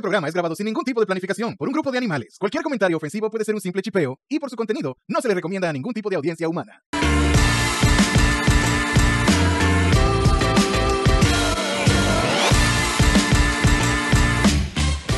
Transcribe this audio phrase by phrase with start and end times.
[0.00, 2.38] Este programa es grabado sin ningún tipo de planificación por un grupo de animales.
[2.40, 5.34] Cualquier comentario ofensivo puede ser un simple chipeo y por su contenido no se le
[5.34, 6.80] recomienda a ningún tipo de audiencia humana.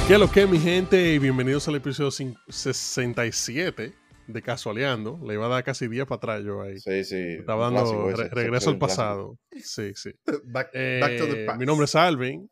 [0.09, 1.15] ¿Qué es lo que, mi gente?
[1.15, 3.93] Y bienvenidos al episodio 67
[4.27, 5.19] de Casualeando.
[5.25, 6.79] Le iba a dar casi 10 para atrás yo ahí.
[6.81, 7.17] Sí, sí.
[7.39, 9.39] Estaba dando clásico re- ese, regreso al pasado.
[9.63, 10.11] Sí, sí.
[10.45, 11.59] Back, Eh, back to the past.
[11.61, 12.51] mi nombre es Alvin.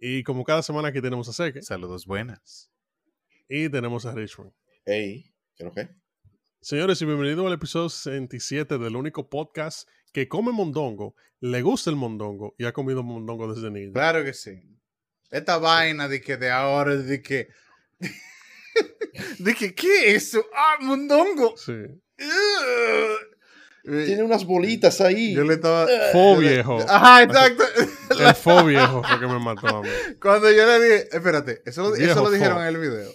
[0.00, 2.70] Y como cada semana aquí tenemos a Seque Saludos buenas.
[3.48, 4.52] y tenemos a Richmond.
[4.84, 5.88] Ey, ¿qué es lo que?
[6.60, 11.96] Señores, y bienvenidos al episodio 67 del único podcast que come mondongo, le gusta el
[11.96, 13.92] mondongo y ha comido mondongo desde niño.
[13.92, 14.60] Claro que sí.
[15.30, 17.48] Esta vaina de que de ahora, de que.
[19.40, 20.44] de que, ¿qué es eso?
[20.54, 21.56] ¡Ah, mondongo!
[21.56, 21.72] Sí.
[21.72, 23.37] Ugh.
[23.88, 25.34] Tiene unas bolitas ahí.
[25.34, 25.86] Yo le estaba.
[26.12, 26.78] Fo yo le- viejo.
[26.88, 27.64] Ajá, exacto.
[28.18, 29.88] El fo viejo fue que me mató a mí.
[30.20, 32.62] Cuando yo le dije, espérate, eso lo, eso lo dijeron fo.
[32.62, 33.10] en el video.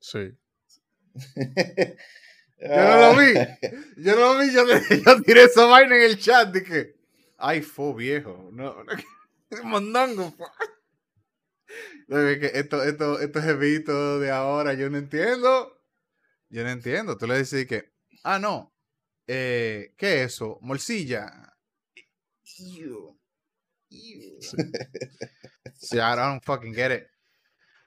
[0.00, 0.36] Sí.
[2.64, 3.34] Yo no lo vi.
[3.98, 4.52] Yo no lo vi.
[4.52, 6.50] Yo, yo tiré esa vaina en el chat.
[6.52, 6.96] Dije,
[7.36, 8.48] ay, fo viejo.
[8.52, 8.92] No, no,
[10.38, 10.50] fo.
[12.08, 15.78] Que esto, esto, estos de ahora, yo no entiendo.
[16.48, 17.16] Yo no entiendo.
[17.18, 18.73] Tú le dices que, ah, no.
[19.26, 20.58] Eh, ¿Qué es eso?
[20.62, 21.54] Morcilla.
[22.58, 23.18] Ew.
[23.90, 24.38] Ew.
[25.76, 27.04] Sí, I don't fucking get it.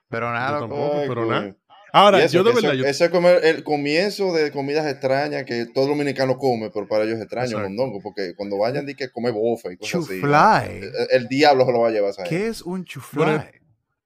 [0.09, 0.97] Pero nada, Yo tampoco.
[0.99, 1.55] Ay, pero nada.
[1.93, 5.45] Ahora, eso, yo de verdad, eso, yo- eso es como el comienzo de comidas extrañas
[5.45, 9.09] que todo dominicano come, pero para ellos es extraño, mondongo, porque cuando vayan di que
[9.09, 10.15] come bofa y cosas así.
[10.19, 10.77] Chuflay.
[10.79, 12.29] El, el diablo se lo va a llevar gente.
[12.29, 13.25] ¿Qué es un chuflay?
[13.25, 13.45] Bueno,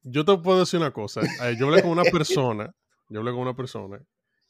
[0.03, 1.21] yo te puedo decir una cosa.
[1.21, 2.73] Eh, Yo hablé con una persona,
[3.09, 3.99] yo hablé con una persona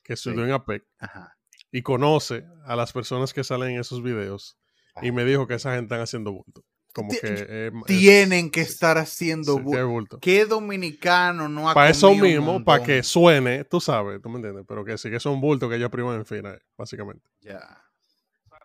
[0.03, 0.43] que estudió Sí.
[0.43, 1.37] en APEC Ajá.
[1.71, 4.57] Y conoce a las personas que salen en esos videos
[5.01, 5.13] y Ajá.
[5.13, 6.63] me dijo que esa gente están haciendo bulto.
[6.93, 10.19] Como que eh, es- Tienen que estar haciendo sí, bulto.
[10.19, 14.65] ¿Qué dominicano no ha Para eso mismo, para que suene, tú sabes, tú me entiendes,
[14.67, 17.23] pero que sí que son bultos que ellos priman en fina, eh, básicamente.
[17.39, 17.59] Ya.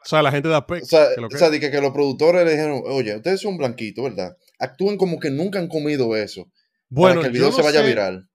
[0.04, 1.80] O sea, la gente de APEC, O sea, que lo que- o sea, que, que
[1.80, 4.36] los productores le dijeron, oye, ustedes son blanquitos, ¿verdad?
[4.58, 6.46] Actúen como que nunca han comido eso.
[6.88, 8.28] bueno, para que el video no se vaya sé- viral.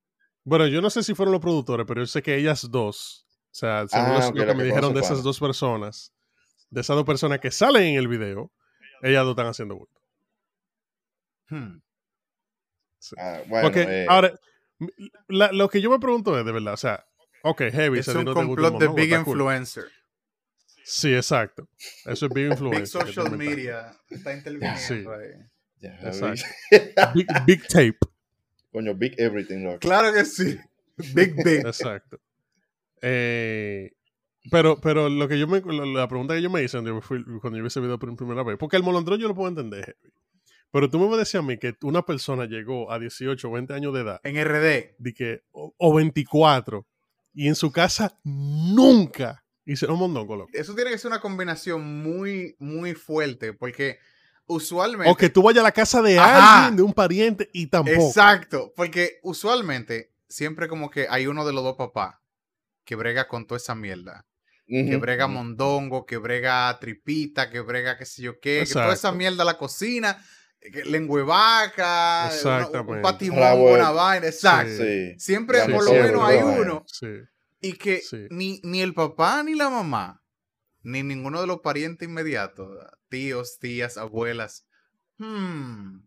[0.43, 3.53] Bueno, yo no sé si fueron los productores, pero yo sé que ellas dos, o
[3.53, 6.13] sea, según Ah, los- lo que me dijeron de esas dos personas,
[6.69, 8.51] de esas dos personas que salen en el video,
[9.01, 9.99] ellas dos están haciendo bulto.
[11.49, 11.81] Hmm.
[13.17, 14.33] Ah, bueno, Porque eh, ahora,
[15.27, 17.05] la- lo que yo me pregunto es, de verdad, o sea,
[17.43, 19.37] ok, heavy, Es un no te gusta el complot de Big cool.
[19.37, 19.85] Influencer.
[20.83, 21.67] Sí, exacto.
[22.05, 22.87] Eso es Big Big Influencer.
[22.87, 23.55] social totalmente.
[23.55, 24.93] media está interviniendo Sí.
[24.93, 25.45] ahí.
[25.81, 26.43] ya, exacto.
[27.13, 27.25] vi.
[27.25, 27.97] Big, big Tape.
[28.71, 29.79] Coño, big everything, loco.
[29.79, 30.57] Claro que sí.
[31.13, 31.65] Big Big.
[31.65, 32.19] Exacto.
[33.01, 33.91] Eh,
[34.49, 37.23] pero, pero lo que yo me, la pregunta que yo me hice cuando yo, fui-
[37.39, 39.97] cuando yo vi ese video por primera vez, porque el molondrón yo lo puedo entender,
[40.71, 43.93] pero tú me vas a mí que una persona llegó a 18 o 20 años
[43.93, 44.95] de edad, En RD.
[44.97, 46.85] de que, o, o 24,
[47.33, 50.49] y en su casa nunca hicieron mondongo, loco.
[50.53, 53.53] Eso tiene que ser una combinación muy, muy fuerte.
[53.53, 53.99] Porque
[54.47, 55.09] usualmente.
[55.11, 56.57] O que tú vayas a la casa de Ajá.
[56.65, 58.07] alguien, de un pariente, y tampoco.
[58.07, 58.73] Exacto.
[58.75, 62.15] Porque usualmente siempre como que hay uno de los dos papás
[62.83, 64.25] que brega con toda esa mierda.
[64.67, 69.11] que brega mondongo, que brega tripita, que brega qué sé yo qué, que toda esa
[69.11, 70.23] mierda la cocina,
[71.19, 74.71] de vaca, una- un patimón, una vaina, exacto.
[74.77, 75.13] Sí.
[75.17, 77.07] Siempre por lo menos hay uno Sí.
[77.59, 80.21] y que ni, ni el papá ni la mamá,
[80.83, 82.69] ni ninguno de los parientes inmediatos,
[83.09, 84.67] tíos, tías, abuelas,
[85.17, 85.99] hmm,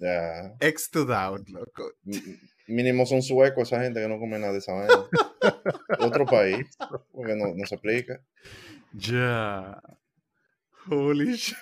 [0.00, 0.56] Ya.
[0.60, 1.92] ex to doubt, loco.
[2.66, 4.94] Mínimo son suecos esa gente que no come nada de esa vaina.
[5.98, 6.66] Otro país,
[7.12, 8.20] porque no, no se explica.
[8.92, 9.80] Ya.
[10.88, 11.56] Holy shit.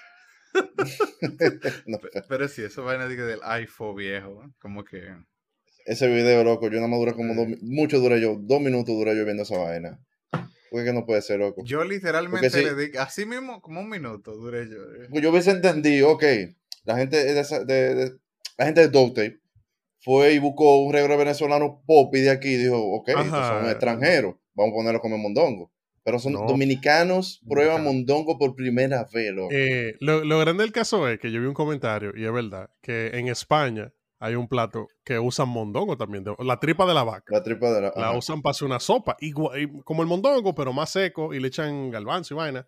[1.86, 5.14] No, Pero sí, eso vaina del iPhone viejo, como que...
[5.86, 8.94] ese video, loco, yo nada más dura como dos, mi- mucho duré yo, dos minutos
[8.94, 9.98] duré yo viendo esa vaina.
[10.70, 11.62] Porque que no puede ser, loco.
[11.64, 14.76] Yo literalmente le di, así mismo, como un minuto duré yo.
[14.76, 15.06] eh.
[15.10, 16.24] Pues yo hubiese entendido, ok,
[16.84, 18.16] la gente de, esa- de- de-
[18.58, 19.40] la gente de Dogtape
[20.00, 24.34] fue y buscó un regro venezolano pop y de aquí dijo, ok, estos son extranjeros,
[24.54, 25.72] vamos a ponerlo como mondongo.
[26.04, 26.46] Pero son No.
[26.46, 29.48] dominicanos, prueban mondongo por primera vez, loco.
[29.52, 32.70] Eh, lo, lo grande del caso es que yo vi un comentario, y es verdad,
[32.80, 37.04] que en España hay un plato que usan mondongo también, de- la tripa de la
[37.04, 37.24] vaca.
[37.34, 37.92] la tripa de la...
[37.94, 38.16] La ajá.
[38.18, 41.48] usan para hacer una sopa, igua- y como el mondongo, pero más seco, y le
[41.48, 42.66] echan galvanzo y vaina.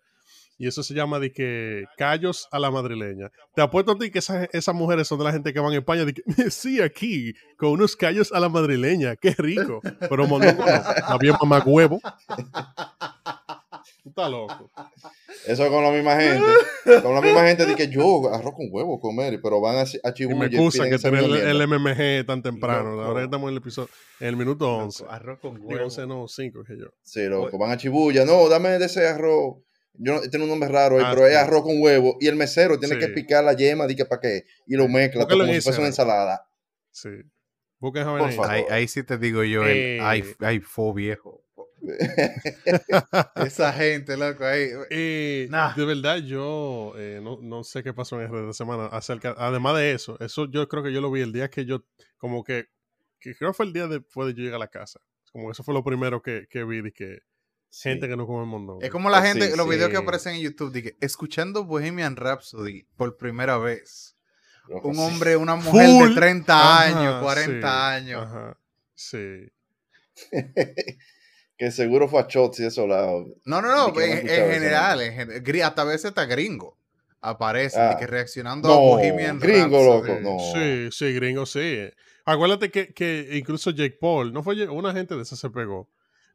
[0.61, 3.31] Y eso se llama de que callos a la madrileña.
[3.55, 5.77] Te apuesto a ti que esas, esas mujeres son de la gente que van a
[5.77, 6.21] España de que,
[6.51, 9.81] sí, aquí, con unos callos a la madrileña, qué rico.
[9.99, 10.27] Pero
[11.19, 11.99] bien mamá huevo.
[14.05, 14.69] estás loco.
[15.47, 17.01] Eso con la misma gente.
[17.01, 20.09] Con la misma gente de que yo arroz con huevo comer, pero van a, a
[20.09, 22.91] Y Chibuya me y excusa que tener el, MMG tan temprano.
[22.91, 23.03] Loco.
[23.03, 25.05] Ahora estamos en el episodio, en el minuto 11.
[25.05, 25.85] Loco, Arroz con huevo.
[25.85, 26.85] 11 no, 5 que yo.
[27.01, 28.25] Sí, loco, van a Chibuya.
[28.25, 29.55] No, dame de ese arroz.
[29.93, 32.17] Yo no, tiene un nombre raro ahí, Ah, pero es arroz con huevo.
[32.19, 33.01] Y el mesero tiene Sí.
[33.01, 34.45] que picar la yema, di que para qué.
[34.67, 36.47] Y lo mezcla como si fuese una ensalada.
[36.91, 37.09] Sí.
[37.79, 38.35] Busquen Por jóvenes.
[38.35, 38.51] favor.
[38.51, 39.99] Ahí, ahí sí te digo yo, el, Eh.
[40.01, 41.43] ay, ay, fo viejo.
[43.35, 44.69] Esa gente, loco, ahí.
[44.89, 45.73] Eh, Nah.
[45.75, 49.35] De verdad, yo eh, no, no sé qué pasó en el resto de semana acerca.
[49.37, 51.83] Además de eso, eso yo creo que yo lo vi el día que yo,
[52.17, 52.67] como que,
[53.19, 54.99] que creo que fue el día después de yo llegar a la casa.
[55.31, 57.19] Como que eso fue lo primero que, que vi de que
[57.73, 57.89] Sí.
[57.89, 58.77] gente que no come el mundo.
[58.81, 62.15] Es como la Sí, gente, los videos que aparecen en YouTube, de que escuchando Bohemian
[62.17, 64.15] Rhapsody por primera vez.
[64.67, 65.01] Loco, Un sí.
[65.01, 66.09] hombre, una mujer Full.
[66.09, 68.23] de 30 Ajá, años, 40 sí, años.
[68.27, 68.57] Ajá.
[68.93, 69.47] Sí.
[71.57, 73.27] que seguro fue a shots y eso lados.
[73.45, 76.77] No, no, no, que en, general, en gen- gri- hasta a veces está gringo.
[77.23, 77.97] Aparece, de Ah.
[77.99, 80.19] que reaccionando a Bohemian gringo, Rhapsody.
[80.21, 80.53] loco, no.
[80.53, 81.89] Sí, sí, gringo, sí.
[82.25, 85.87] Acuérdate que, que incluso Jake Paul, no fue una gente de esa se pegó,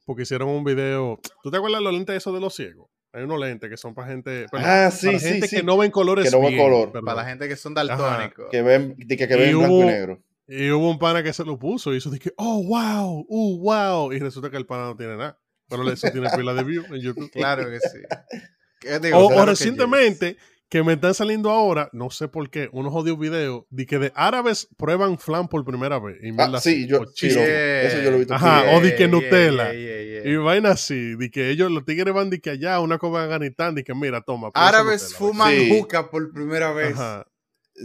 [0.07, 1.21] porque hicieron un video.
[1.43, 2.89] ¿Tú te acuerdas de los lentes esos de los ciegos?
[3.13, 5.57] Hay unos lentes que son para gente, Ah, sí, para sí, gente sí.
[5.57, 6.93] que no ven colores Que no ven bien, color.
[6.93, 7.05] perdón.
[7.07, 8.47] Para la gente que son daltónicos.
[8.51, 10.23] Que ven, que, que Y ven blanco y hubo- negro.
[10.49, 14.13] Y hubo un pana que se lo puso y hizo dije, oh, wow, uh, wow.
[14.13, 15.39] Y resulta que el pana no tiene nada.
[15.69, 17.31] Pero eso tiene pila de view en YouTube.
[17.33, 17.99] Claro que sí.
[19.15, 20.41] O, Claro recientemente, que
[20.83, 24.69] me están saliendo ahora, no sé por qué, unos jodidos videos de que de árabes
[24.77, 26.17] prueban flan por primera vez.
[26.23, 27.83] Y Ah, sí, así, yo, sí, Yeah.
[27.83, 28.35] eso yo lo he visto.
[28.35, 29.73] Ajá, o di que Nutella.
[29.73, 30.33] yeah, yeah, yeah.
[30.33, 33.25] Y vaina así, de que ellos, los tigres van de que allá, una cosa en
[33.25, 34.51] Afganistán, de que mira, toma.
[34.55, 35.79] Árabes Nutella, fuman Sí.
[35.79, 36.95] juca por primera vez.
[36.95, 37.27] Ajá.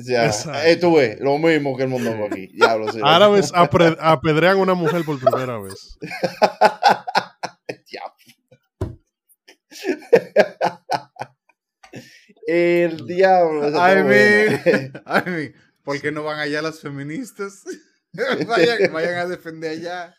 [0.05, 0.31] Ya,
[0.65, 2.47] eh, tú ves, lo mismo que el mondongo aquí.
[2.53, 2.87] Diablo.
[3.03, 5.97] Árabes apedrean a una mujer por primera vez.
[12.47, 13.67] El diablo.
[13.67, 15.01] está buena.
[15.05, 15.51] Ay, mi,
[15.83, 17.63] ¿por qué no van allá las feministas?
[18.47, 20.15] vayan, vayan a defender allá.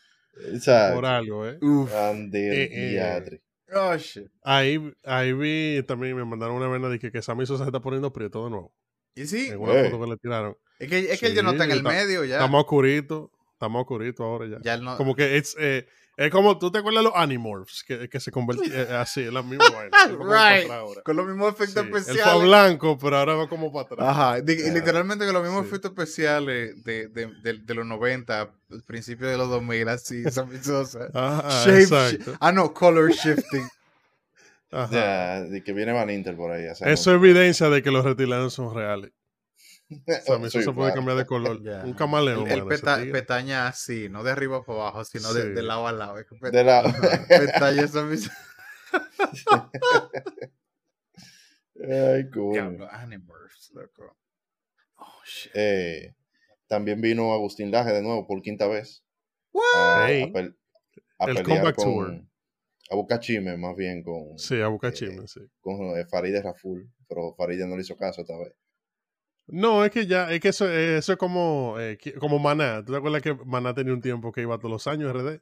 [0.51, 0.95] Exacto.
[0.95, 1.59] Por algo, ¿eh?
[1.61, 1.91] Uf.
[1.93, 3.41] Eh, eh.
[3.75, 4.27] Oh, shit.
[4.43, 7.79] Ahí, ahí vi también, me mandaron una vena de que, que Sammy Sosa se está
[7.81, 8.75] poniendo prieto de nuevo.
[9.15, 9.89] Y sí, En una Ey.
[9.91, 10.57] foto que le tiraron.
[10.79, 12.35] es que, es que él ya no está en el está- medio, ya.
[12.37, 13.29] Estamos oscuritos.
[13.53, 14.57] Estamos oscuritos ahora ya.
[14.63, 14.97] Ya él no.
[14.97, 17.83] Como que es, eh, es como, ¿tú te acuerdas de los Animorphs?
[17.83, 19.97] Que, que se convertían así, es la misma vaina.
[20.61, 20.69] Right.
[20.71, 21.01] ahora.
[21.03, 22.43] Con los mismos efectos Sí, Él fue especiales.
[22.43, 24.07] blanco, pero ahora va como para atrás.
[24.09, 25.67] Ajá, y Ah, literalmente con los mismos sí.
[25.69, 28.51] efectos especiales de, de, de, de los 90,
[28.85, 31.07] principios de los 2000, así, Sammy Sosa.
[31.13, 32.33] Ajá, Shape exacto.
[32.39, 33.67] ah, no, color shifting.
[34.71, 34.91] Ajá.
[34.91, 36.65] Ya, de que viene Van Inter por ahí.
[36.65, 39.11] Eso es evidencia de que los reptilianos son reales.
[39.99, 40.21] Nota.
[40.21, 40.95] Sammy Sí, Sosa puede claro.
[40.95, 41.63] cambiar de color.
[41.63, 41.83] Ya.
[41.83, 42.47] Un camaleón.
[42.49, 45.49] El, el peta- petaña así, no de arriba para abajo, sino de, Sí.
[45.49, 46.15] de lado a lado.
[46.51, 49.69] De la- Ajá, pestaña Sammy Sosa.
[51.89, 52.53] Ay, cool.
[52.53, 54.15] Diablo, Animorphs, loco.
[54.97, 55.51] Oh, shit.
[55.55, 56.15] Eh,
[56.67, 59.03] también vino Agustín Laje de nuevo por quinta vez.
[59.51, 59.63] What?
[59.75, 60.23] A, Hey.
[60.23, 60.55] a pel-
[61.19, 62.21] a El pelear comeback con- tour.
[62.91, 65.39] A buscar chisme, más bien con, Sí, a buscar Eh, chisme, sí.
[65.61, 66.89] con eh, Farideh Raful.
[67.07, 68.53] Pero Farideh no le hizo caso esta vez.
[69.47, 72.83] No, es que ya, es que eso, eh, eso es como, eh, como Maná.
[72.85, 75.41] ¿Tú te acuerdas que Maná tenía un tiempo que iba todos los años RD?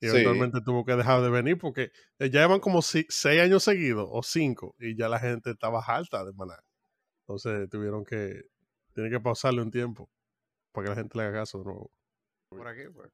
[0.00, 0.10] Y Sí.
[0.10, 4.08] eventualmente tuvo que dejar de venir porque eh, ya llevan como si- seis años seguidos
[4.10, 6.58] o cinco y ya la gente estaba harta de Maná.
[7.22, 8.42] Entonces tuvieron que,
[8.94, 10.10] tienen que pausarle un tiempo
[10.72, 11.92] para que la gente le haga caso de nuevo.
[12.50, 13.10] Por aquí, pues.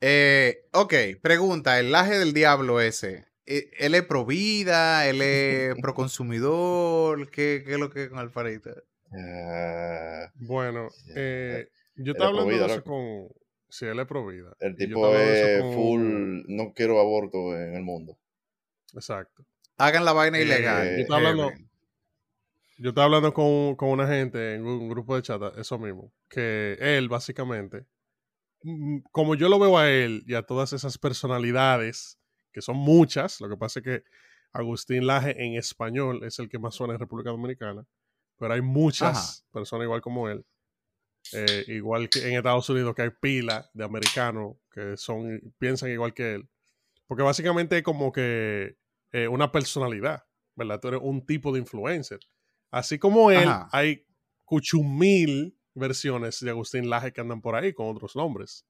[0.00, 5.06] Eh, ok, pregunta, el laje del diablo ese, ¿él es pro vida?
[5.08, 7.30] ¿Él es pro consumidor?
[7.30, 8.72] ¿Qué, qué es lo que es con Alfarita?
[9.14, 11.12] Ah, Bueno, Sí.
[11.16, 12.84] eh, yo estaba hablando de eso loco.
[12.90, 13.28] con,
[13.68, 14.54] si él es pro vida.
[14.60, 16.42] el tipo es con- full.
[16.48, 18.18] No quiero aborto en el mundo.
[18.94, 19.44] Exacto.
[19.78, 20.96] Hagan la vaina Eh, ilegal.
[20.96, 21.52] yo estaba hablando-.
[22.78, 26.76] Yo estaba hablando con, con una gente en un grupo de chat, eso mismo, que
[26.80, 27.86] él básicamente,
[28.62, 32.18] mm, como yo lo veo a él y a todas esas personalidades,
[32.52, 34.02] que son muchas, lo que pasa es que
[34.52, 37.86] Agustín Laje en español es el que más suena en República Dominicana,
[38.42, 39.46] pero hay muchas Ajá.
[39.52, 40.44] personas igual como él,
[41.32, 46.12] eh, igual que en Estados Unidos que hay pila de americanos que son piensan igual
[46.12, 46.48] que él,
[47.06, 48.78] porque básicamente es como que
[49.12, 50.24] eh, una personalidad,
[50.56, 50.80] ¿verdad?
[50.80, 52.18] Tú eres un tipo de influencer.
[52.72, 53.68] Así como él, Ajá.
[53.70, 54.08] hay
[54.44, 58.66] cuchumil versiones de Agustín Laje que andan por ahí con otros nombres.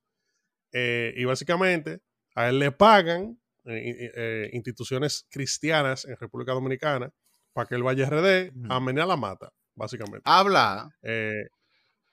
[0.73, 2.03] Eh, y básicamente
[2.35, 7.11] a él le pagan eh, instituciones cristianas en República Dominicana
[7.53, 8.85] para que él vaya a RD a Ujú.
[8.85, 10.23] menear la mata, básicamente.
[10.25, 10.95] Habla.
[11.03, 11.45] Eh,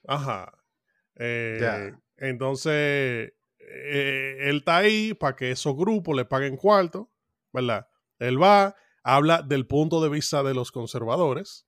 [0.07, 0.51] ajá.
[1.15, 1.91] Eh.
[2.17, 7.09] Entonces, eh, él está ahí para que esos grupos le paguen cuarto,
[7.53, 7.87] ¿verdad?
[8.19, 11.65] Él va, habla del punto de vista de los conservadores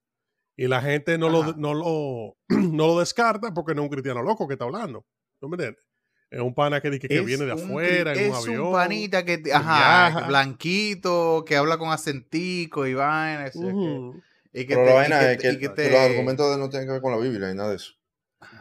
[0.57, 4.21] y la gente no, lo, no, lo, no lo descarta porque no es un cristiano
[4.23, 5.05] loco que está hablando.
[5.41, 5.87] ¿No me entiendes?
[6.29, 8.71] Es un pana que, dice que Es viene de un afuera en un es avión.
[8.71, 10.27] panita que, ajá, viaja.
[10.27, 13.45] blanquito, que habla con acentico y vaina.
[13.45, 14.21] así que- Ujú.
[14.53, 15.91] Y que Pero te- la y vaina que es te- que, y que que te-
[15.91, 17.93] los argumentos de no tienen que ver con la Biblia ni nada de eso.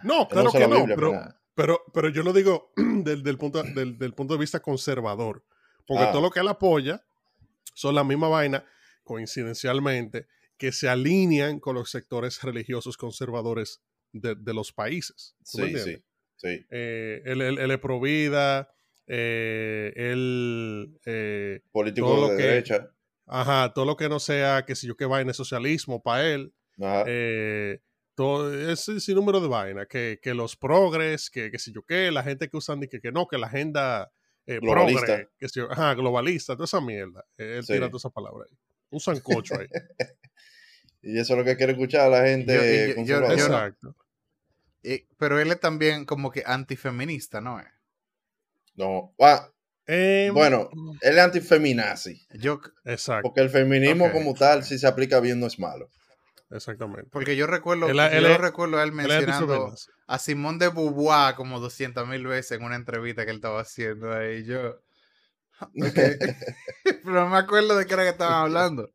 [0.03, 0.97] No, claro que no, Biblia,
[1.55, 5.45] pero, pero- yo lo digo del, del punto, del, del punto de vista conservador.
[5.87, 6.13] Porque Ah.
[6.13, 7.03] todo lo que él apoya
[7.75, 8.65] son la misma vaina,
[9.03, 13.81] coincidencialmente, que se alinean con los sectores religiosos conservadores
[14.13, 15.35] de, de los países.
[15.51, 16.05] ¿Tú me Sí, sí,
[16.37, 16.67] sí.
[16.71, 18.71] Eh, él, él- él es pro vida,
[19.07, 22.91] eh, él, eh, Político de que- derecha.
[23.31, 26.53] Ajá, todo lo que no sea, que si yo que vaina es socialismo para él,
[26.81, 27.05] Ajá.
[27.07, 27.81] eh,
[28.15, 32.23] todo ese sinnúmero de vaina, que, que los progres, que, que si yo qué, la
[32.23, 34.11] gente que usan que, que no, que la agenda
[34.47, 35.07] eh, Globalista.
[35.07, 37.25] progre, que si yo- ajá, globalista, toda esa mierda.
[37.39, 37.73] Eh, Él Sí.
[37.75, 38.57] tira toda esa palabra ahí.
[38.91, 39.69] Un sancocho ahí.
[41.03, 42.55] Y eso es lo que quiere escuchar la gente
[42.97, 43.97] Yo- yo- yo- Exacto.
[44.83, 47.59] y- pero él es también como que antifeminista, ¿no?
[47.59, 47.67] es?
[48.75, 49.15] No.
[49.19, 49.49] Ah,
[49.93, 50.71] Em, bueno,
[51.01, 52.25] él es antifeminazi.
[52.35, 55.89] Yo, Exacto, Porque el feminismo como tal, si se aplica bien, no es malo.
[56.51, 57.09] exactamente.
[57.11, 59.75] porque yo recuerdo, Él- yo es- recuerdo a él mencionando
[60.07, 64.13] a Simón de Beauvoir como 200 mil veces en una entrevista que él estaba haciendo
[64.13, 64.45] ahí.
[64.45, 64.81] Yo,
[66.85, 68.91] pero no me acuerdo de qué era que estaban hablando.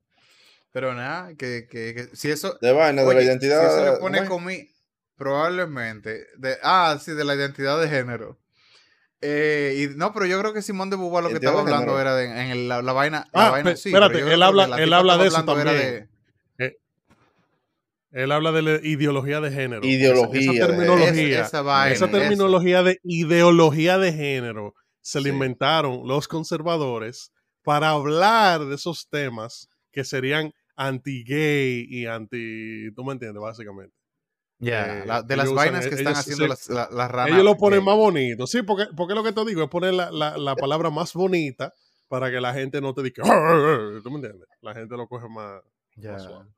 [0.71, 3.59] Pero nada, que, que, que si eso, De vaina, de la identidad.
[3.59, 4.69] Si eso le pone comi
[5.17, 6.27] probablemente.
[6.37, 8.39] De, ah, sí, de la identidad de género.
[9.27, 12.15] Eh, y, no, pero yo creo que Simón de Beauvoir lo que estaba hablando era
[12.15, 13.25] de, en el- la, la vaina.
[13.33, 15.67] la Ah, vaina pe- sí, espérate, él habla- la él habla de eso también.
[15.67, 16.07] de-
[18.11, 19.85] Él habla de la ideología de género.
[19.85, 21.41] Ideología Esa, terminología.
[21.41, 22.17] Es- esa vaina, esa eso.
[22.17, 25.33] terminología de ideología de género se le Sí.
[25.35, 27.31] inventaron los conservadores
[27.63, 32.91] para hablar de esos temas que serían anti-gay y anti...
[32.95, 33.41] ¿Tú me entiendes?
[33.41, 33.93] Básicamente.
[34.59, 37.11] Ya, Eh, la- de las usan- vainas que ellos están se- haciendo las, la- las
[37.11, 37.33] ranas.
[37.33, 38.47] Ellos lo ponen más bonito.
[38.47, 41.73] Sí, porque, porque lo que te digo es poner la, la- la palabra más bonita
[42.07, 43.23] para que la gente no te diga...
[44.03, 44.47] ¿Tú me entiendes?
[44.61, 45.61] La gente lo coge más...
[45.97, 46.49] Más suave.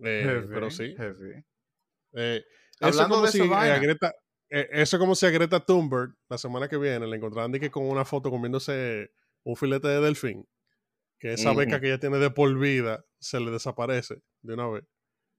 [0.00, 0.94] Eh, Heavy, pero sí.
[0.96, 1.44] heavy.
[2.12, 2.44] Eh,
[2.80, 3.78] eso Hablando como de si esa eh, a vaina.
[3.78, 4.14] Greta,
[4.50, 7.70] eso es como si a Greta Thunberg la semana que viene le encontraran de que
[7.70, 9.10] con una foto comiéndose
[9.42, 10.46] un filete de delfín,
[11.18, 14.84] que esa beca que ella tiene de por vida se le desaparece de una vez.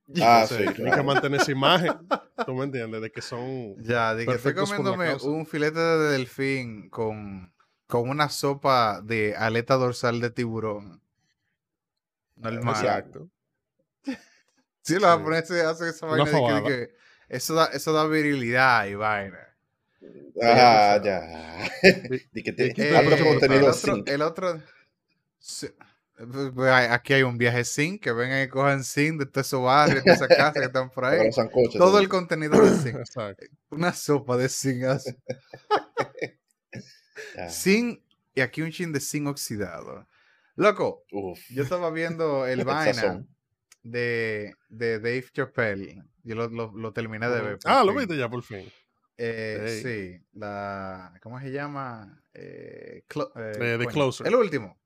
[0.21, 1.93] Ah, sí, tiene que mantener esa imagen,
[2.45, 6.89] tú me entiendes, de que son Ya, de que estoy comiéndome un filete de delfín
[6.89, 7.53] con,
[7.87, 11.01] con una sopa de aleta dorsal de tiburón.
[12.35, 12.75] Normal.
[12.75, 13.29] exacto.
[14.81, 15.07] Sí, los Sí.
[15.09, 16.93] japoneses hacen esa vaina de que- de
[17.27, 19.37] eso da, eso da virilidad y vaina.
[20.41, 21.69] Ah, Ya, ya.
[22.31, 24.61] Di que te- eh, eh, contenido el otro, el otro
[25.37, 25.67] sí,
[26.91, 30.11] aquí hay un viaje zinc, que vengan y cojan zinc de todos esos barrios, de
[30.11, 31.29] esas casas que están por ahí.
[31.31, 31.95] Todo también.
[32.03, 32.89] el contenido de.
[32.99, 33.45] Exacto.
[33.69, 34.79] Una sopa de así.
[37.35, 37.49] Ya.
[37.49, 38.01] Zinc
[38.33, 40.07] y aquí un chin de zinc oxidado.
[40.55, 41.39] Loco, Uf.
[41.49, 43.25] yo estaba viendo el vaina
[43.83, 46.01] de, de Dave Chappelle.
[46.23, 47.59] Yo lo, lo- lo terminé de ver.
[47.65, 48.69] Ah, lo viste ya por fin.
[49.17, 49.81] Eh.
[49.83, 51.13] Sí, la.
[51.21, 52.21] ¿Cómo se llama?
[52.33, 54.27] Eh, clo- eh, Eh, The Closer.
[54.27, 54.79] El último.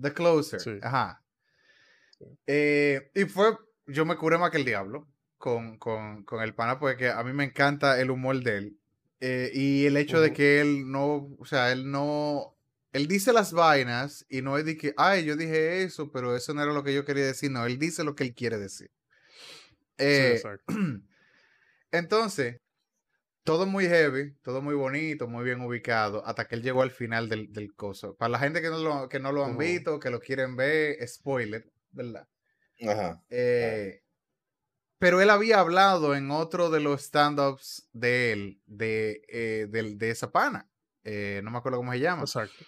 [0.00, 0.60] The Closer.
[0.60, 0.78] Sí.
[0.82, 1.22] Ajá.
[2.46, 3.56] Eh, y fue.
[3.86, 7.32] Yo me curé más que el diablo con, con, con el pana, porque a mí
[7.32, 8.78] me encanta el humor de él.
[9.20, 11.28] Eh, y el hecho de que él no.
[11.38, 12.56] O sea, él no.
[12.92, 16.54] Él dice las vainas y no es de que, ay, yo dije eso, pero eso
[16.54, 17.50] no era lo que yo quería decir.
[17.50, 18.90] No, él dice lo que él quiere decir.
[19.98, 20.74] Sí, Eh, exacto.
[21.90, 22.60] entonces,
[23.44, 27.28] todo muy heavy, todo muy bonito, muy bien ubicado, hasta que él llegó al final
[27.28, 28.16] del, del coso.
[28.16, 29.58] Para la gente que no lo, que no lo han Ujú.
[29.58, 32.28] visto, que lo quieren ver, spoiler, ¿verdad?
[32.82, 33.24] Ajá.
[33.30, 34.02] Eh,
[34.98, 40.10] pero él había hablado en otro de los stand-ups de él, de, eh, del- de
[40.10, 40.70] esa pana.
[41.04, 42.26] Eh, no me acuerdo cómo se llama.
[42.26, 42.66] Exacto.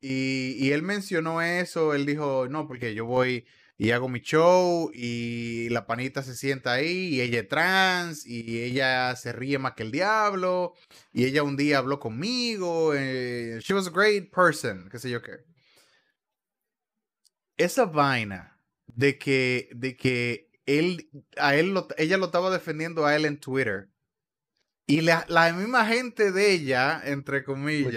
[0.00, 3.46] Y, y él mencionó eso, él dijo, no, porque yo voy
[3.82, 8.62] y hago mi show y la panita se sienta ahí y ella es trans y
[8.62, 10.74] ella se ríe más que el diablo
[11.14, 15.22] y ella un día habló conmigo, eh, she was a great person, qué sé yo
[15.22, 15.38] qué.
[17.56, 23.16] Esa vaina de que, de que él, a él lo- ella lo estaba defendiendo a
[23.16, 23.88] él en Twitter.
[24.86, 27.92] Y la, la misma gente de ella, entre comillas.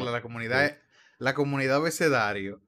[0.00, 0.12] ¿verdad?
[0.12, 0.78] la comunidad,
[1.18, 2.60] la comunidad abecedario,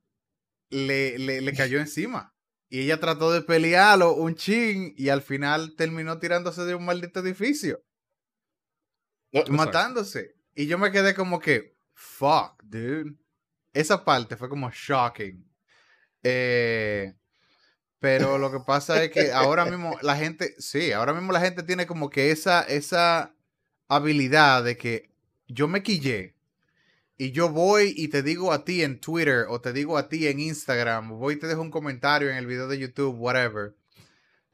[0.70, 2.32] le, le, le cayó encima.
[2.68, 7.20] Y ella trató de pelearlo un chin y al final terminó tirándose de un maldito
[7.20, 7.80] edificio,
[9.32, 10.35] No, matándose.
[10.54, 13.14] Y yo me quedé como que, fuck, dude.
[13.73, 15.46] esa parte fue como shocking.
[16.23, 17.14] Eh,
[17.99, 21.62] pero lo que pasa es que ahora mismo la gente, sí, ahora mismo la gente
[21.62, 23.35] tiene como que esa, esa
[23.88, 25.14] habilidad de que
[25.46, 26.36] yo me quillé
[27.18, 30.26] y yo voy y te digo a ti en Twitter o te digo a ti
[30.26, 33.75] en Instagram, voy y te dejo un comentario en el video de YouTube, whatever,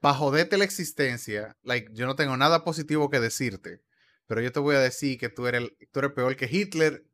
[0.01, 3.81] para joderte la existencia, like, yo no tengo nada positivo que decirte,
[4.27, 7.05] pero yo te voy a decir que tú eres, tú eres peor que Hitler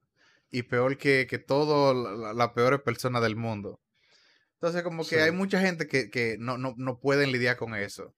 [0.51, 3.81] y peor que, que todo, la, la peor persona del mundo.
[4.55, 5.17] Entonces, como que Sí.
[5.17, 8.15] hay mucha gente que, que no, no, no pueden lidiar con eso.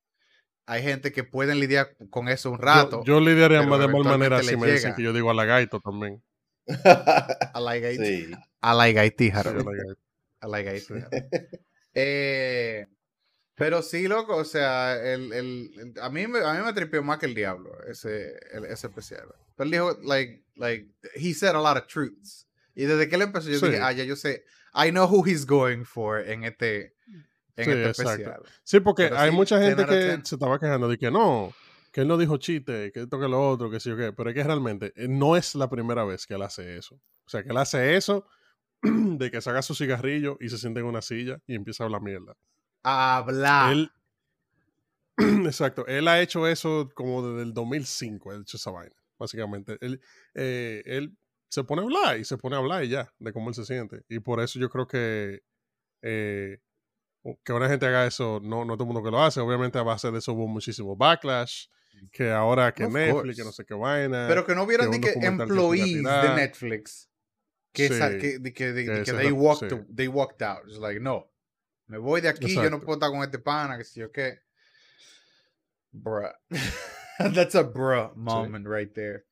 [0.67, 3.03] Hay gente que pueden lidiar con eso un rato.
[3.05, 6.23] Yo, yo lidiaría más de mal manera si me dicen que yo digo halagaito también.
[7.55, 8.01] I like it.
[8.01, 8.33] sí.
[8.63, 9.67] I like it, Harold.
[10.43, 10.85] I like it.
[11.95, 12.87] Eh,
[13.55, 17.19] pero sí, loco, o sea, el, el, a, mí me, a mí me tripió más
[17.19, 19.27] que el diablo, ese, el- ese especial.
[19.57, 22.47] Pero él dijo, like, like, he said a lot of truths.
[22.75, 23.67] Y desde que él empezó, yo Sí.
[23.67, 26.95] dije, ah, ya yo sé, I know who he's going for en este,
[27.57, 28.43] en Sí, este especial.
[28.65, 30.21] Sí, porque Pero hay sí, mucha 10 gente que 10.
[30.29, 31.53] se estaba quejando de que no,
[31.91, 34.31] que él no dijo chiste, que esto que lo otro, que sí o qué, pero
[34.31, 36.95] es que realmente eh, no es la primera vez que él hace eso.
[36.95, 38.27] O sea, que él hace eso
[38.83, 42.03] de que saca su cigarrillo y se siente en una silla y empieza a hablar
[42.03, 42.37] mierda.
[42.83, 43.73] Hablar.
[43.73, 43.91] Él,
[45.47, 49.77] exacto, él ha hecho eso como desde el 2005, él ha hecho esa vaina, básicamente.
[49.81, 50.01] Él,
[50.35, 51.17] eh, él
[51.49, 53.65] se pone a hablar y se pone a hablar y ya, de cómo él se
[53.65, 54.05] siente.
[54.09, 55.43] Y por eso yo creo que
[56.03, 56.59] eh,
[57.45, 59.41] que una gente haga eso, no, no todo el mundo que lo hace.
[59.41, 61.67] Obviamente a base de eso hubo muchísimo backlash,
[62.13, 63.37] que ahora que Of Netflix, course.
[63.37, 64.27] que no sé qué vaina.
[64.29, 66.35] Pero que no vieron que que que employees de.
[66.37, 67.09] Netflix
[67.73, 67.95] que, Sí.
[68.19, 69.77] que, de- que, de- Que de que se they, walked, sí.
[69.95, 70.67] they walked out.
[70.67, 71.31] It's like, no,
[71.87, 74.41] me voy de aquí, yo no puedo estar con este pana, que si yo qué.
[75.93, 76.33] Bruh.
[77.35, 79.25] That's a bruh moment right there.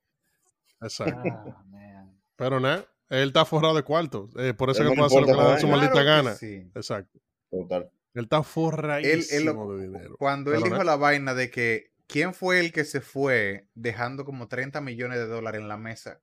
[0.82, 1.20] Exacto.
[1.24, 2.16] Ah, man.
[2.36, 4.30] Pero nada, él está forrado de cuartos.
[4.36, 6.04] eh, por eso Él que puede hacer lo que le da esa su maldita Claro
[6.06, 6.34] que gana.
[6.36, 6.70] sí.
[6.74, 7.18] Exacto.
[7.50, 7.90] Total.
[8.14, 10.16] Él está forradísimo él lo- de dinero.
[10.18, 10.84] cuando él dijo nada.
[10.84, 15.26] la vaina de que quién fue el que se fue dejando como 30 millones de
[15.28, 16.20] dólares en la mesa.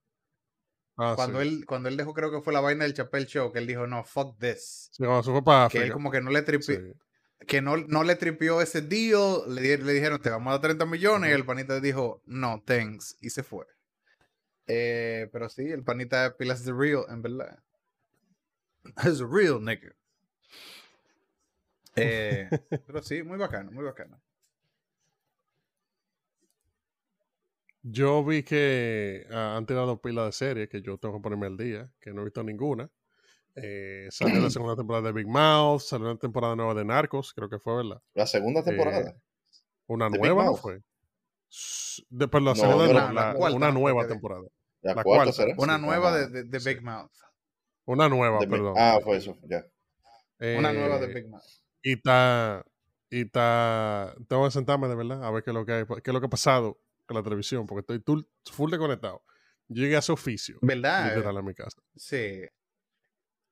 [0.98, 1.48] Ah, Cuando sí.
[1.48, 3.86] él cuando él dejó creo que fue la vaina del Chapel Show que él dijo,
[3.88, 6.76] "No, fuck this." Sí, cuando se fue para Que él como que no le tripió
[6.76, 6.94] Sí.
[7.48, 10.62] que no, no le tripió ese deal, le, di- le dijeron, te vamos a dar
[10.62, 13.66] 30 millones, y el panita dijo, no, thanks, y se fue.
[14.68, 17.60] Eh, pero sí, el panita pilas de real, en verdad.
[19.06, 19.94] Es real, nigga.
[21.98, 22.50] Eh,
[22.88, 24.22] pero sí, muy bacano, muy bacano.
[27.88, 31.56] Yo vi que ah, han tirado pila de series que yo tengo que ponerme al
[31.56, 32.90] día, que no he visto ninguna.
[33.56, 37.48] Eh, salió la segunda temporada de Big Mouth, salió una temporada nueva de Narcos, creo
[37.48, 38.02] que fue, ¿verdad?
[38.16, 39.12] La segunda temporada.
[39.12, 39.16] Eh,
[39.86, 40.82] Una ¿De Big nueva, ¿no fue?
[42.10, 44.42] De, pero la No, segunda no, no, la- la la- cuarta, una nueva temporada.
[44.82, 45.32] la, la cuarta cuarta.
[45.34, 45.54] será.
[45.60, 46.60] Una Sí, nueva de, de.
[46.60, 47.12] Big Mouth.
[47.86, 48.74] Una nueva, De Big- perdón.
[48.78, 49.64] Ah, fue eso, ya.
[50.58, 51.44] Una nueva de Eh, Big Mouth.
[51.84, 52.66] Y está,
[53.12, 56.10] y está, tengo que sentarme de verdad a ver qué es lo que hay, qué
[56.10, 56.80] es lo que ha pasado
[57.14, 59.24] la televisión, porque estoy full desconectado.
[59.68, 61.10] Yo llegué a ese oficio, ¿Verdad?
[61.10, 61.82] literal, a mi casa.
[61.96, 62.44] Sí.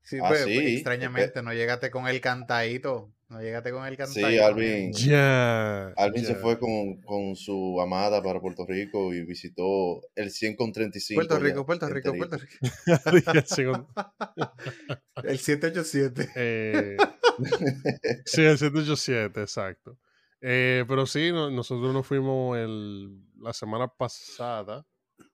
[0.03, 3.13] Sí, Ah, pues, sí, extrañamente, no llegaste con el cantadito.
[3.29, 4.27] No llegaste con el cantadito.
[4.29, 4.93] Sí, Alvin.
[4.93, 5.87] Ya.
[5.95, 10.71] Alvin se fue con, con su amada para Puerto Rico y visitó el 100 con
[10.71, 11.17] 35.
[11.17, 12.13] Puerto ya, Rico, Puerto Rico.
[12.13, 12.51] Puerto Rico.
[15.23, 16.29] El 787.
[16.35, 16.97] Eh,
[18.25, 19.97] sí, el 787, exacto.
[20.45, 24.85] Eh, pero sí, no- nosotros nos fuimos el, la semana pasada.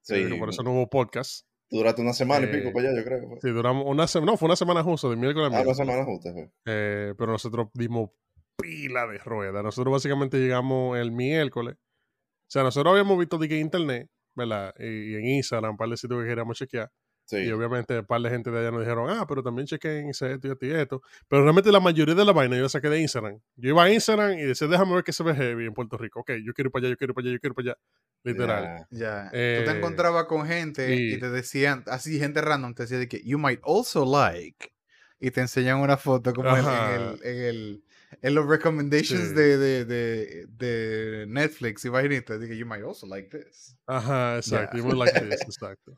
[0.02, 1.48] Sí, creo que por eso no hubo podcast.
[1.72, 3.28] duraste una semana y Eh, pico para allá, yo creo.
[3.28, 3.40] fue.
[3.42, 4.32] Sí, duramos una semana.
[4.34, 6.30] No, fue una semana justo, de miércoles a Ah, una semana justa.
[6.66, 8.10] Eh, pero nosotros dimos
[8.58, 9.64] pila de rueda.
[9.64, 11.76] Nosotros básicamente llegamos el miércoles.
[11.76, 14.74] O sea, nosotros habíamos visto de que internet, ¿verdad?
[14.80, 16.92] Y, y en Instagram, un par de sitios que queríamos chequear.
[17.30, 17.38] Sí.
[17.38, 20.28] Y obviamente un par de gente de allá nos dijeron, ah, pero también chequen esto
[20.28, 21.02] y esto y esto.
[21.28, 23.40] Pero realmente la mayoría de la vaina yo la saqué de Instagram.
[23.56, 26.22] Yo iba a Instagram y decía, déjame ver qué se ve heavy en Puerto Rico.
[26.22, 27.70] Ok, yo quiero ir para allá, yo quiero ir para allá, yo quiero ir para
[27.70, 27.78] allá.
[28.24, 28.88] Literal.
[28.90, 28.98] Ya.
[29.00, 29.24] Ya.
[29.30, 32.98] Tú Eh, te encontrabas con gente y, y- te decían, así gente random, te decía
[32.98, 34.72] de que you might also like.
[35.20, 36.96] Y te enseñan una foto como en, en Ajá.
[36.96, 37.84] el, en el
[38.24, 39.34] en los recommendations Sí.
[39.36, 42.40] de, de, de, de Netflix y vainitas.
[42.42, 43.78] Dije, you might also like this.
[43.86, 44.76] Ajá, exacto.
[44.78, 45.96] You would like this, exacto.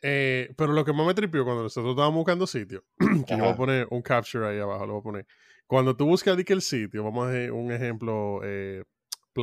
[0.00, 2.84] Eh, pero lo que más me tripió cuando nosotros estábamos buscando sitio,
[3.26, 5.26] que yo voy a poner un capture ahí abajo, lo voy a poner.
[5.66, 8.84] Cuando tú buscas que el sitio, vamos a hacer un ejemplo, eh,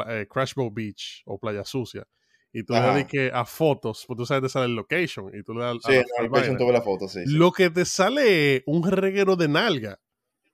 [0.07, 2.05] eh, Crashbow Beach o Playa Sucia,
[2.51, 5.43] y tú le das que a fotos, pues tú sabes, te sale el location, y
[5.43, 7.19] tú le das a Sí, la- al el location tuve la foto, sí.
[7.25, 7.37] sí.
[7.37, 9.99] Lo que te sale es un reguero de nalga,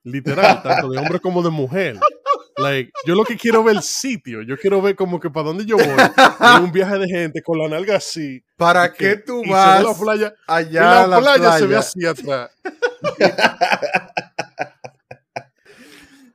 [0.03, 1.95] literal, tanto de hombre como de mujer.
[2.57, 5.65] Like, yo lo que quiero ver el sitio, yo quiero ver como que para dónde
[5.65, 5.85] yo voy,
[6.39, 8.43] hay un viaje de gente con la nalga así.
[8.57, 11.19] ¿Para que- qué tú y se ve vas la playa, y allá la, a la
[11.19, 11.57] playa, playa?
[11.59, 12.51] se ve así atrás.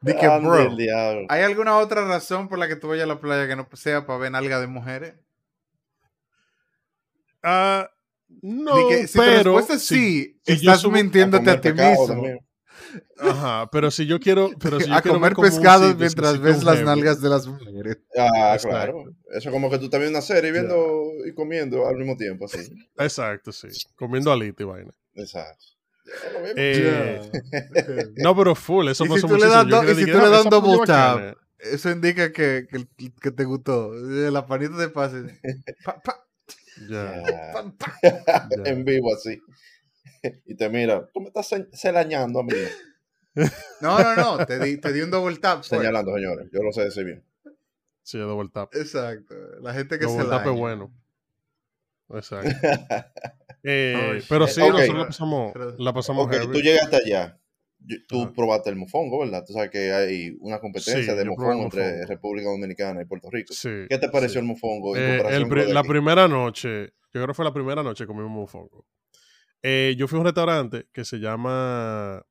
[0.00, 1.26] Di que, Ande bro.
[1.28, 4.06] ¿hay alguna otra razón por la que tú vayas a la playa que no sea
[4.06, 5.14] para ver nalga de mujeres?
[7.42, 7.90] Ah,
[8.42, 12.06] no, que, si pero respuesta es si- sí, si estás mintiéndote a ti mismo.
[12.06, 12.45] también.
[13.18, 15.98] Ajá, pero si yo quiero, pero si yo a quiero comer como un pescado sitio,
[15.98, 16.86] mientras si ves las heavy.
[16.86, 17.98] nalgas de las mujeres.
[18.16, 18.68] Ah, Exacto.
[18.68, 19.04] claro.
[19.30, 20.76] Eso es como que tú estás viendo una serie viendo
[21.26, 22.58] y comiendo al mismo tiempo, así.
[22.98, 23.68] Exacto, sí.
[23.96, 24.92] Comiendo alita y vaina.
[25.14, 25.64] Exacto.
[26.56, 27.20] Eh,
[27.52, 27.62] Ya.
[28.22, 29.64] no, pero full, eso si pasó le muchísimo.
[29.64, 31.26] do- y si de tú le "Ah, das esa double puya bacana".
[31.32, 32.86] tap, Eso indica que, que,
[33.20, 33.92] que te gustó.
[33.94, 35.22] La panita de pase.
[35.84, 36.22] Pa, pa,
[36.88, 37.52] Ya, Ya.
[37.52, 37.98] pa,
[38.66, 39.40] en vivo así.
[40.46, 42.52] Y te mira, tú me estás celañando a mí.
[43.82, 44.46] No, no, no.
[44.46, 45.58] Te di, te di un double tap.
[45.58, 45.66] pues.
[45.68, 46.48] Señalando, señores.
[46.52, 47.22] Yo lo sé decir bien.
[48.02, 48.74] Sí, double tap.
[48.74, 49.34] Exacto.
[49.60, 50.90] La gente que Double se tap es bueno.
[52.10, 52.50] Exacto.
[53.68, 54.54] Eh, pero shit.
[54.54, 56.52] sí, nosotros la pasamos, la pasamos Ok, heavy.
[56.52, 57.36] tú llegaste allá.
[58.06, 58.32] Tú Ajá.
[58.32, 59.42] probaste el mofongo, ¿verdad?
[59.44, 62.06] Tú sabes que hay una competencia Sí, de mofongo entre mofongo.
[62.06, 63.52] República Dominicana y Puerto Rico.
[63.52, 64.38] Sí, ¿Qué te pareció sí.
[64.38, 65.88] el mofongo en Eh, el la aquí?
[65.88, 68.86] primera noche, yo creo que fue la primera noche que comimos mofongo.
[69.68, 72.24] Eh, yo fui a un restaurante que se llama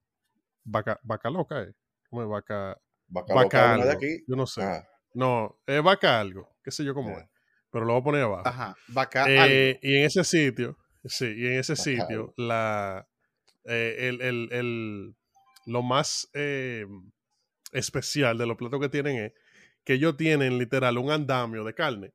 [0.64, 1.74] Vaca, Vaca Loca, ¿eh?
[2.10, 2.30] ¿Cómo es?
[2.30, 3.86] Vaca, Vaca Vaca algo.
[3.86, 4.24] de aquí.
[4.26, 4.62] Yo no sé.
[4.64, 7.24] Ah, No, es Vaca algo, qué sé yo cómo Ya.
[7.24, 7.30] es.
[7.72, 8.48] Pero lo voy a poner abajo.
[8.48, 8.78] Ajá.
[8.88, 9.26] Vaca.
[9.28, 12.34] Eh, y en ese sitio, sí, y en ese Vaca sitio, algo.
[12.38, 13.06] la,
[13.66, 15.16] eh, el, el- el-
[15.66, 16.86] lo más eh,
[17.74, 19.34] especial de los platos que tienen es
[19.84, 22.08] que ellos tienen literal un andamio de carne.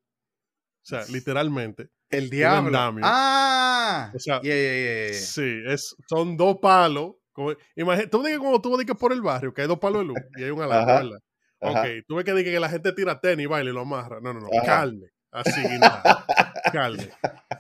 [0.83, 1.91] O sea, literalmente.
[2.11, 2.79] El diablo.
[3.03, 4.13] Ah.
[4.15, 5.15] O sea, Yeah, yeah.
[5.15, 7.15] Sí, es, son dos palos.
[7.33, 10.03] como- imagina, tú ves que cuando tú que por el barrio, que hay dos palos
[10.03, 11.19] de luz y hay un alambre.
[11.61, 14.21] Ok, tú ves que, que la gente tira tenis y baila y lo amarra.
[14.21, 14.65] No, no, no, Ajá.
[14.65, 15.11] carne.
[15.31, 16.03] Así, guindada.
[16.73, 17.11] carne.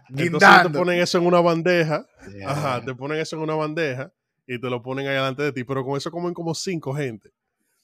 [0.08, 2.06] Entonces te ponen eso en una bandeja.
[2.46, 4.12] Ajá, te ponen eso en una bandeja
[4.46, 7.30] y te lo ponen ahí delante de ti, pero con eso comen como cinco gente.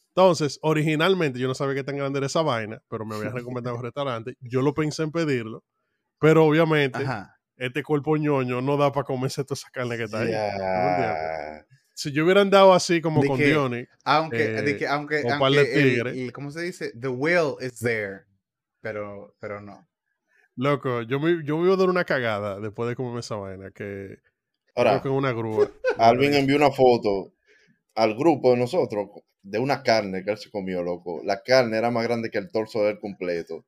[0.09, 3.77] Entonces, originalmente yo no sabía qué tan grande era esa vaina, pero me había recomendado
[3.79, 4.35] un restaurante.
[4.41, 5.63] Yo lo pensé en pedirlo,
[6.19, 7.37] pero obviamente Ajá.
[7.57, 11.63] este cuerpo ñoño no da para comerse toda esa carne que está ahí.
[11.95, 13.47] Si yo hubiera andado así como ¿De con qué?
[13.47, 16.93] Diony, Aunque, Eh, de que, aunque, aunque par de el- el- ¿cómo se dice?
[17.01, 18.25] The will is there,
[18.83, 19.89] pero, pero no.
[20.57, 23.71] loco, yo me, yo me iba a dar una cagada después de comerme esa vaina,
[23.71, 24.19] que
[24.75, 25.71] Ahora, creo que una grúa.
[25.99, 27.33] Alvin envió una foto
[27.95, 29.09] al grupo de nosotros
[29.43, 31.23] de una carne que él se comió, loco.
[31.25, 33.65] La carne era más grande que el torso de él completo.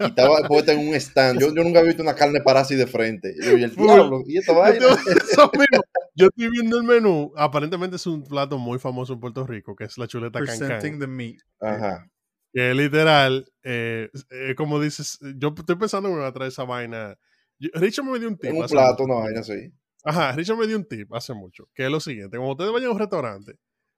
[0.00, 1.40] Y estaba puesta en un stand.
[1.40, 3.34] Yo, yo nunca había visto una carne para así de frente.
[3.38, 3.84] Y yo, y el Full.
[3.86, 4.78] diablo, y esta Yo vaina.
[4.78, 5.84] te voy a decir eso mismo.
[6.14, 7.32] Yo estoy viendo el menú.
[7.36, 11.06] Aparentemente es un plato muy famoso en Puerto Rico, que es la chuleta Presenting the
[11.06, 11.36] meat.
[11.60, 12.10] Ajá.
[12.52, 16.64] Que literal, eh, eh, como dices, yo estoy pensando que me va a traer esa
[16.64, 17.16] vaina.
[17.58, 18.50] Yo- Richard me dio un tip.
[18.50, 19.12] En un plato, mucho.
[19.14, 19.72] una vaina así.
[20.02, 22.36] Ajá, Richard me dio un tip hace mucho, que es lo siguiente.
[22.36, 23.54] Cuando ustedes vayan a un restaurante,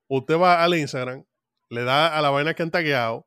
[0.09, 1.25] usted va al Instagram,
[1.69, 3.27] le da a la vaina que han tagueado,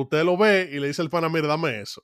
[0.00, 2.02] usted lo ve y le dice al pana, mira, dame eso.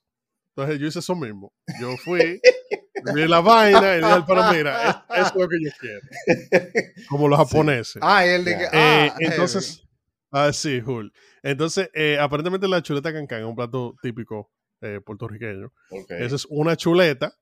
[0.54, 1.52] Entonces yo hice eso mismo.
[1.80, 2.40] Yo fui,
[3.14, 5.70] vi la vaina y le dije al pana, mira, es- eso es lo que yo
[5.80, 6.00] quiero.
[7.08, 8.00] Como los japoneses.
[8.00, 8.50] Ah, y él Ya.
[8.50, 9.82] dije, Eh, ah, entonces,
[10.30, 11.12] ah, sí, Jul.
[11.42, 14.50] Entonces, eh, aparentemente la chuleta cancán es un plato típico
[14.80, 15.72] eh, puertorriqueño.
[16.08, 17.34] Esa es una chuleta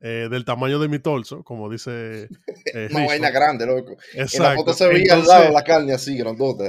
[0.00, 2.28] eh, del tamaño de mi torso, como dice
[2.74, 3.92] eh, Una vaina grande, loco.
[3.92, 4.54] En la Exacto.
[4.56, 6.64] foto se veía al lado la carne así, grandota.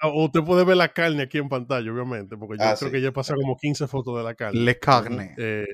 [0.00, 2.92] Ah, Usted puede ver la carne aquí en pantalla, obviamente, porque yo Ah, creo sí.
[2.92, 4.60] que ya pasa como 15 fotos de la carne.
[4.60, 5.34] Le carne.
[5.38, 5.66] Eh,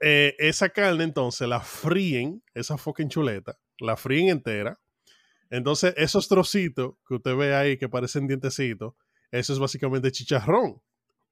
[0.00, 4.78] eh, esa carne, entonces, la fríen, esa fucking chuleta, la fríen entera.
[5.50, 8.94] Entonces, esos trocitos que usted ve ahí que parecen dientecitos,
[9.30, 10.80] eso es básicamente chicharrón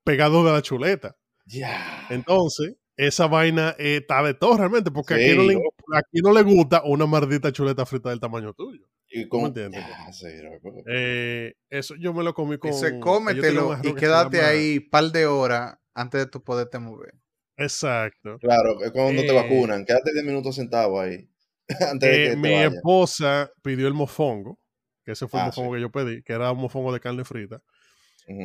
[0.04, 1.16] pegado de la chuleta.
[1.46, 2.06] Ya.
[2.10, 5.54] Entonces, esa vaina eh, está de todo realmente, porque Sí, aquí, no le,
[5.96, 8.86] aquí no le gusta una maldita chuleta frita del tamaño tuyo.
[9.10, 9.42] Y ¿Tú con...
[9.42, 9.84] me entiendes?
[9.86, 10.72] Ya, sí, loco.
[10.86, 12.70] Eh, eso yo me lo comí con.
[12.72, 17.14] Un cómetelo y quédate ahí par de horas antes de tu poderte mover.
[17.56, 18.38] Exacto.
[18.38, 19.84] Claro, es cuando te Eh, vacunan.
[19.84, 21.28] Quédate 10 minutos sentado ahí.
[21.92, 24.58] Antes de Eh, que mi te esposa pidió el mofongo,
[25.04, 25.76] que ese fue el Ah, mofongo sí.
[25.76, 27.60] que yo pedí, que era un mofongo de carne frita.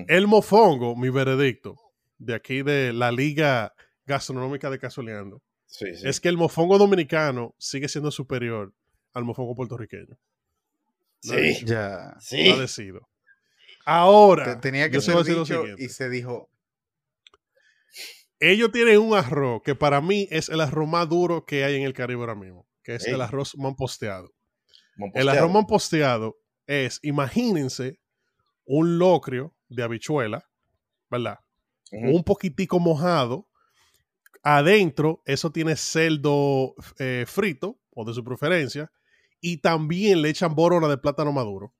[0.07, 1.75] El mofongo, mi veredicto,
[2.17, 3.73] de aquí de la Liga
[4.05, 6.07] Gastronómica de Casoleando, Sí, sí.
[6.07, 8.73] es que el mofongo dominicano sigue siendo superior
[9.13, 10.17] al mofongo puertorriqueño.
[11.21, 11.65] Sí.
[11.65, 12.15] Ya.
[12.19, 12.49] Sí.
[12.49, 13.07] Agradecido.
[13.85, 15.83] Ahora, Te- Tenía que yo te voy a ser decir lo dicho siguiente.
[15.83, 16.49] y se dijo,
[18.39, 21.83] ellos tienen un arroz que para mí es el arroz más duro que hay en
[21.83, 24.27] el Caribe ahora mismo, que es el arroz mamposteado.
[24.27, 25.39] El Mamposteado.
[25.39, 26.35] arroz mamposteado
[26.67, 27.99] es, imagínense,
[28.65, 30.45] un locrio de habichuela,
[31.09, 31.39] ¿verdad?
[31.91, 33.47] Un poquitico mojado.
[34.43, 38.91] Adentro, eso tiene cerdo eh, frito, o de su preferencia,
[39.47, 41.73] y también le echan borona de plátano maduro.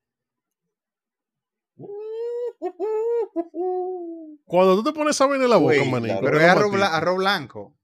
[4.45, 6.19] Cuando tú te pones esa vaina en la boca, Uy, manito.
[6.21, 7.75] Pero es arroz, blanco.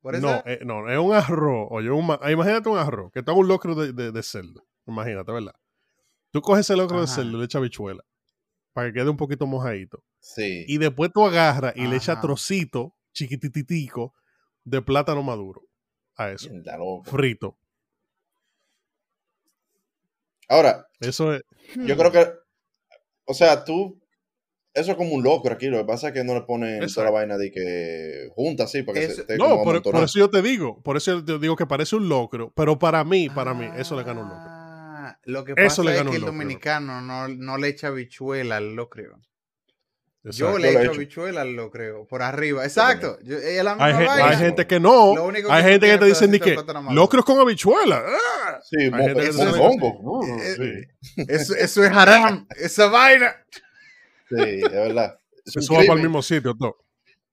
[0.00, 1.68] Por No, eh, no, es un arroz.
[1.70, 4.62] Oye, un ma- imagínate un arroz que está en un locro de, de- de cerdo.
[4.86, 5.54] Imagínate, ¿verdad?
[6.30, 8.02] Tú coges ese locro de cerdo y le echas habichuela
[8.72, 10.02] para que quede un poquito mojadito.
[10.18, 10.64] Sí.
[10.66, 14.14] Y después tú agarras y le echas trocito chiquititico
[14.64, 15.62] de plátano maduro
[16.16, 16.50] a eso.
[17.04, 17.56] Frito.
[20.48, 21.42] Ahora, Eso es.
[21.76, 22.26] yo creo que,
[23.26, 24.00] o sea, tú,
[24.74, 27.04] eso es como un locro aquí, lo que pasa es que no le ponen toda
[27.06, 30.18] la vaina de que junta así, para que Eso- se esté No, por, por eso
[30.18, 30.82] yo te digo.
[30.82, 32.52] Por eso yo te digo que parece un locro.
[32.56, 34.44] Pero para mí, para mí, eso le gana un locro.
[34.46, 36.26] Ah, Lo que Eso pasa le es que el locro.
[36.32, 39.20] dominicano no, no le echa habichuela al locro.
[40.24, 40.58] Yo Exacto.
[40.58, 41.00] le Yo lo he echo hecho.
[41.00, 42.64] habichuela al locro, por arriba.
[42.64, 43.18] Exacto.
[43.24, 44.28] Yo- es la misma Hay, gen- vaina.
[44.30, 45.14] hay gente que no.
[45.14, 46.56] Lo único Hay que gente que te dicen ni que
[46.92, 48.02] locros con habichuela.
[48.06, 48.58] ¡Ah!
[48.62, 50.22] Sí, Hay gente que es se- mondongo.
[50.26, 51.22] Eh, Sí.
[51.28, 53.36] Eso, eso es haram, esa vaina.
[54.30, 55.18] Sí, es verdad.
[55.44, 56.78] Es Eso va para el mismo sitio, todo.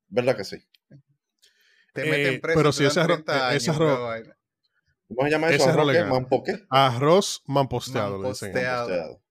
[0.09, 0.57] ¿Verdad que sí?
[1.93, 2.57] Te Eh, meten preso.
[2.59, 4.37] pero si ese arroz- 30 eh, ese años, arroz- esa vaina.
[5.07, 5.55] ¿Cómo se llama eso?
[5.55, 6.65] Ese arroz ¿Arroz le.
[6.69, 8.51] Arroz mamposteado, le dicen.
[8.51, 8.87] Mamposteado.
[8.87, 9.21] Posteado.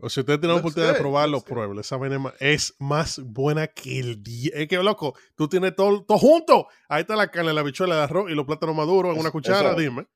[0.00, 1.54] O si usted tiene la oportunidad de good, probarlo, looks good.
[1.54, 1.80] pruébelo.
[1.80, 4.50] Esa vaina es más, buena que el día.
[4.54, 6.66] Es que, loco, tú tienes todo, todo junto.
[6.88, 9.70] Ahí está la carne, la bichuela, el arroz y los plátanos maduros en una cuchara,
[9.70, 10.06] eso- dime.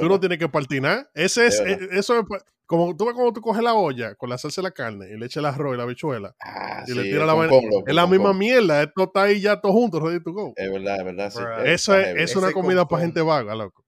[0.00, 1.08] Tú no tienes que partinar.
[1.14, 2.24] Ese es, eh, eso es,
[2.66, 5.18] como tú ves cuando tú coges la olla con la salsa de la carne y
[5.18, 7.54] le echas el arroz y la bichuela Ah, y le sí, tira el la vaina.
[7.86, 8.82] Es la misma mierda.
[8.82, 10.54] Esto está ahí ya todo junto, ready to go.
[10.56, 11.30] Es verdad, es verdad.
[11.30, 11.40] Sí.
[11.66, 13.84] Eso es, una comida para gente vaga, loco.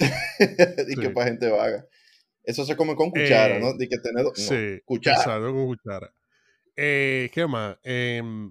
[0.00, 1.86] y que para gente vaga.
[2.46, 3.74] Eso se come con cuchara, Eh, ¿no?
[3.76, 5.16] De que tener no, Sí, cuchara.
[5.18, 6.12] exacto, con cuchara.
[6.76, 7.76] Eh, ¿Qué más?
[7.82, 8.50] Em,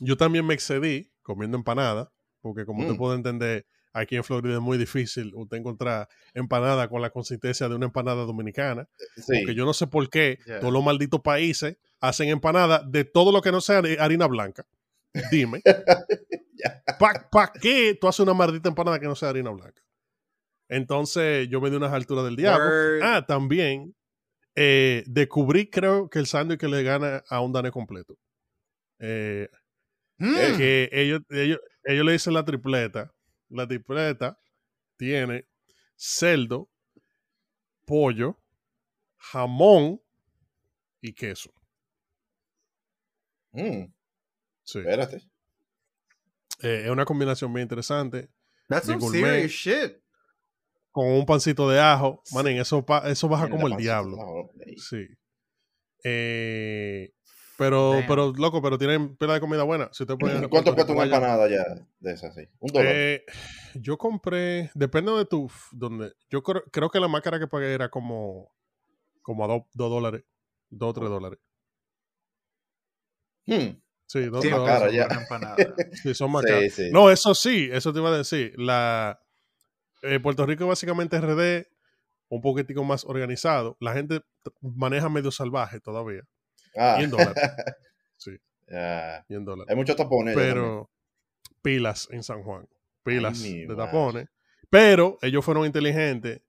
[0.00, 2.98] yo también me excedí comiendo empanada, porque como usted Mm.
[2.98, 7.74] puede entender, aquí en Florida es muy difícil usted encontrar empanada con la consistencia de
[7.74, 9.40] una empanada dominicana, Sí.
[9.40, 13.42] porque yo no sé por qué todos los malditos países hacen empanada de todo lo
[13.42, 14.64] que no sea harina blanca.
[15.32, 15.60] Dime,
[16.98, 19.82] ¿para qué tú haces una maldita empanada que no sea harina blanca?
[20.68, 22.66] Entonces yo me di unas alturas del diablo.
[22.66, 23.02] Word.
[23.02, 23.94] Ah, también
[24.54, 28.18] eh, descubrí, creo que el sándwich que le gana a un dane completo.
[28.98, 29.48] Eh,
[30.20, 30.34] Mm.
[30.56, 33.14] que ellos, ellos, ellos le dicen la tripleta.
[33.50, 34.36] La tripleta
[34.96, 35.46] tiene
[35.94, 36.68] cerdo,
[37.86, 38.36] pollo,
[39.16, 40.00] jamón
[41.00, 41.52] y queso.
[43.52, 43.92] Mm,
[44.64, 44.78] Sí.
[44.80, 45.16] espérate.
[46.62, 48.28] Eh, es una combinación bien interesante.
[48.68, 50.02] That's some serious shit.
[50.98, 52.22] Con un pancito de ajo.
[52.32, 54.16] Manín, eso, pa- eso baja Tiene como el diablo.
[54.78, 55.06] Sí.
[56.02, 57.12] Eh,
[57.56, 58.06] pero, Damn.
[58.08, 59.88] pero, loco, pero tienen pila de comida buena.
[59.92, 60.04] Si
[60.50, 61.62] ¿Cuánto cuesta una empanada ya
[62.00, 62.34] de esas?
[62.34, 62.42] Sí?
[62.58, 62.92] Un dólar.
[62.96, 63.24] Eh,
[63.74, 67.72] yo compré, depende de tu, donde, yo creo, creo que la más cara que pagué
[67.72, 68.52] era como,
[69.22, 70.24] como a 2 dólares,
[70.70, 71.38] 2 o 3 dólares.
[73.46, 74.96] Hmm, Sí, 2 Sí, o 3 más cara dólares.
[75.90, 75.96] ya.
[76.02, 76.72] Sí, son más Sí, caras.
[76.72, 76.90] sí.
[76.90, 78.52] No, eso sí, eso te iba a decir.
[78.56, 79.20] La,
[80.02, 81.66] eh, Puerto Rico básicamente RD,
[82.28, 83.76] un poquitico más organizado.
[83.80, 84.20] La gente
[84.60, 86.22] maneja medio salvaje todavía.
[86.76, 86.98] Ah.
[87.00, 87.34] Y en dólares.
[88.20, 88.32] Sí,
[88.66, 89.24] Ya.
[89.28, 89.70] y en dólares.
[89.70, 90.34] Hay muchos tapones.
[90.34, 90.90] pero
[91.62, 92.68] pilas en San Juan,
[93.04, 94.28] pilas de tapones.
[94.70, 96.42] Pero ellos fueron inteligentes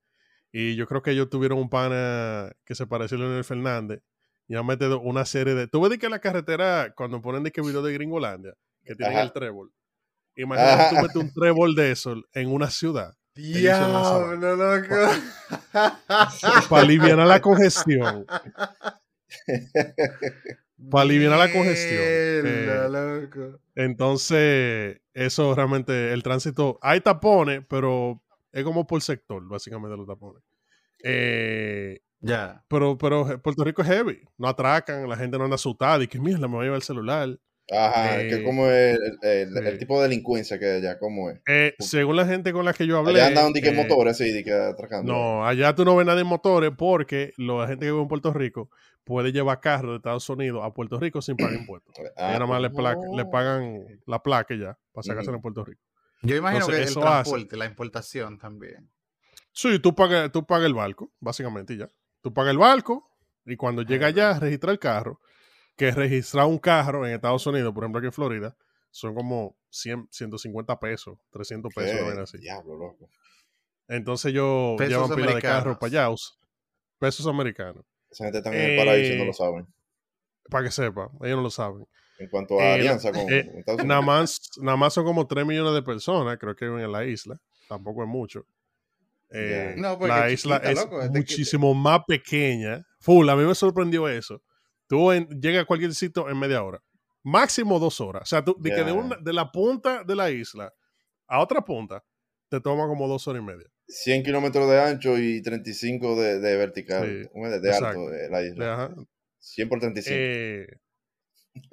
[0.51, 4.01] y yo creo que ellos tuvieron un pana que se pareció a Leonel Fernández
[4.47, 5.67] y han metido una serie de...
[5.67, 9.15] Tú ves de que la carretera, cuando ponen de que video de Gringolandia, que tienen
[9.17, 9.23] Ajá.
[9.25, 9.71] el trébol.
[10.35, 10.89] Imagínate Ajá.
[10.89, 14.95] tú metes un trébol de eso en una ciudad Diablo, loco.
[15.71, 18.25] para aliviar la congestión.
[20.89, 22.01] Para aliviar la congestión.
[22.01, 23.59] Eh, loco.
[23.75, 28.21] Entonces, eso realmente, el tránsito, hay tapones, pero
[28.51, 30.43] es como por sector, básicamente, los tapones.
[31.03, 32.63] Eh, Ya.
[32.67, 36.19] pero, pero Puerto Rico es heavy, no atracan, la gente no anda asustada y que
[36.19, 37.39] mierda, me voy a llevar el celular.
[37.71, 39.79] Ajá, Eh, que como el, el, el sí.
[39.79, 41.39] tipo de delincuencia que hay allá, ¿cómo es?
[41.47, 43.21] Eh, según la gente con la que yo hablé.
[43.21, 45.11] Allá andan de que eh, motores así, de que atracando.
[45.13, 48.33] No, allá tú no ves nada en motores porque la gente que vive en Puerto
[48.33, 48.69] Rico
[49.03, 51.93] puede llevar carros de Estados Unidos a Puerto Rico sin pagar impuestos.
[52.17, 53.29] Ah, nada más le, pla- le oh.
[53.29, 55.81] pagan la placa ya, para sacarse en Puerto Rico.
[56.23, 58.89] Yo imagino Entonces, que el eso hace- transporte, la importación también.
[59.51, 61.89] Sí, tú pagas, tú pagas el barco, básicamente, y ya.
[62.21, 63.11] Tú pagas el barco
[63.45, 65.19] y cuando llega allá, registra el carro,
[65.79, 68.55] que registrar un carro en Estados Unidos, por ejemplo aquí en Florida,
[68.91, 72.21] son como 100, 150 pesos, 300 pesos, ¿Qué?
[72.21, 72.37] así.
[72.39, 73.09] Diablo, loco.
[73.87, 76.15] Entonces yo Pesos llevan pila de carro para allá,
[76.99, 79.67] pesos americanos, Esa gente está en el paraíso y no Eh, lo saben.
[80.49, 81.87] para que sepa, ellos no lo saben.
[82.19, 84.05] En cuanto a eh, alianza con eh, Estados Nada Unidos.
[84.05, 87.39] más, nada más son como 3 millones de personas, creo que viven en la isla,
[87.67, 88.45] tampoco es mucho.
[89.31, 92.85] Eh, No, la es isla chiquita, es loco, muchísimo más pequeña.
[92.99, 94.41] Full, a mí me sorprendió eso.
[94.89, 96.81] Tú en- llegas a cualquier sitio en media hora.
[97.23, 98.23] Máximo dos horas.
[98.23, 100.73] O sea, tú, de, que de, una- de la punta de la isla
[101.27, 102.03] a otra punta,
[102.49, 103.67] te toma como dos horas y media.
[103.87, 107.29] 100 kilómetros de ancho y 35 de, de vertical, Sí,
[107.61, 108.73] de, alto de la isla.
[108.73, 108.95] Ajá.
[109.37, 110.15] 100 por 35.
[110.19, 110.67] Eh,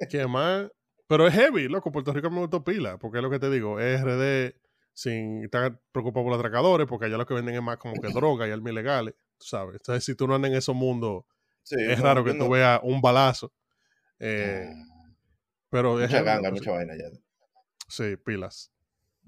[0.09, 0.69] ¿Qué más?
[1.07, 1.91] Pero es heavy, loco.
[1.91, 4.55] Puerto Rico me gustó pila, porque es lo que te digo, es RD
[4.93, 8.09] sin estar preocupado por los atracadores, porque allá lo que venden es más como que
[8.11, 9.75] droga y armas ilegales, tú sabes.
[9.75, 11.23] Entonces, si tú no andas en esos mundos,
[11.67, 13.51] Sí, es raro que tú veas un balazo.
[14.19, 14.69] Eh,
[15.69, 17.09] pero es mucha ganga, mucha vaina ya.
[17.89, 18.15] sí.
[18.15, 18.71] Pilas.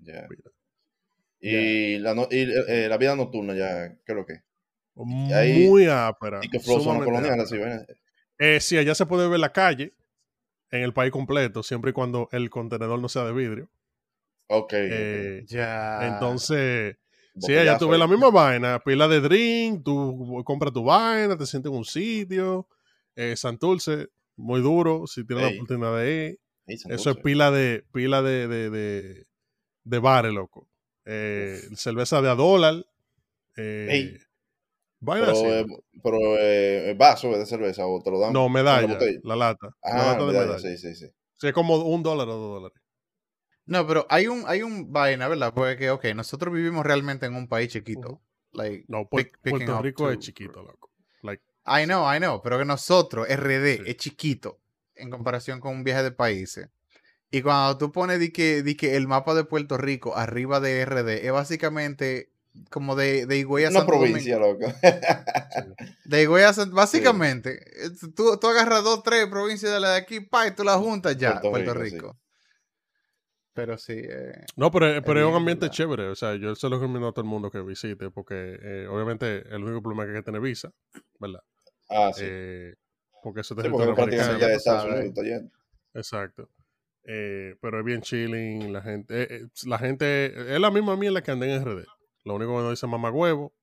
[0.02, 0.26] ya.
[0.28, 0.52] Pila.
[1.42, 4.42] Y, la, no- y eh, la vida nocturna ya, ¿qué es lo que?
[5.34, 6.40] ahí- Muy ápera.
[6.42, 7.86] Y que flow zona sumamente colonial, así, vaina.
[8.38, 9.94] Eh, sí, allá se puede ver la calle
[10.72, 13.70] en el país completo, siempre y cuando el contenedor no sea de vidrio.
[14.48, 14.74] Ok.
[14.76, 16.08] Eh, Ya.
[16.08, 16.96] Entonces,
[17.40, 18.00] sí, allá ahí.
[18.00, 22.68] la misma vaina, pila de drink, tú compras tu vaina, te sientes en un sitio.
[23.16, 26.40] Eh, Santurce, muy duro, si tienes la oportunidad de ir.
[26.68, 29.28] Ey, Eso es pila de, pila de, de, de,
[29.84, 30.70] de bares, loco.
[31.06, 32.86] Eh, cerveza de a dólar.
[33.58, 34.20] Eh,
[35.00, 35.66] vaina Pero, así, eh,
[36.04, 38.34] pero eh, vaso de cerveza o te lo dan.
[38.34, 39.68] No, medalla, la la lata.
[39.84, 40.60] la Ah, lata de medalla, medalla.
[40.60, 41.08] sí, sí, sí.
[41.36, 42.79] Sí, es como un dólar o dos dólares.
[43.70, 45.54] No, pero hay un, hay un vaina, ¿verdad?
[45.54, 48.22] Porque, ok, nosotros vivimos realmente en un país chiquito.
[48.52, 50.90] Like, No, Pu- pick- picking Puerto Rico to- es chiquito, loco.
[51.22, 53.84] Like, I know, I know, pero que nosotros, RD, Sí.
[53.86, 54.60] es chiquito
[54.96, 56.68] en comparación con un viaje de países.
[57.32, 60.82] Y cuando tú pones di que, di que el mapa de Puerto Rico arriba de
[60.84, 62.32] RD, es básicamente
[62.72, 64.66] como de, de Higüey a Una Santo provincia, Domingo.
[64.66, 64.74] loco.
[66.06, 69.98] De Higüey a San- Básicamente, eh, tú, tú agarras dos, tres provincias de la de
[69.98, 72.18] aquí, pa, y tú las juntas ya, Puerto Puerto, Rico, Rico.
[73.60, 75.76] Pero sí, eh, No, pero, pero es un bien, ambiente ¿verdad?
[75.76, 76.08] chévere.
[76.08, 79.44] O sea, yo se lo recomiendo a todo el mundo que visite, porque eh, obviamente
[79.54, 80.72] el único problema es que hay que tener visa,
[81.20, 81.42] ¿verdad?
[81.90, 82.24] Ah, sí.
[82.26, 82.76] Eh,
[83.22, 84.86] porque eso es sí, porque prácticamente ya de Estados.
[84.86, 85.44] Unidos.
[85.94, 86.50] Exacto.
[87.04, 91.22] Eh, pero es bien chilling, la gente, eh, eh, la gente, es la misma mierda
[91.22, 91.86] que anda en RD.
[92.24, 93.54] Lo único que no dice mamá huevo.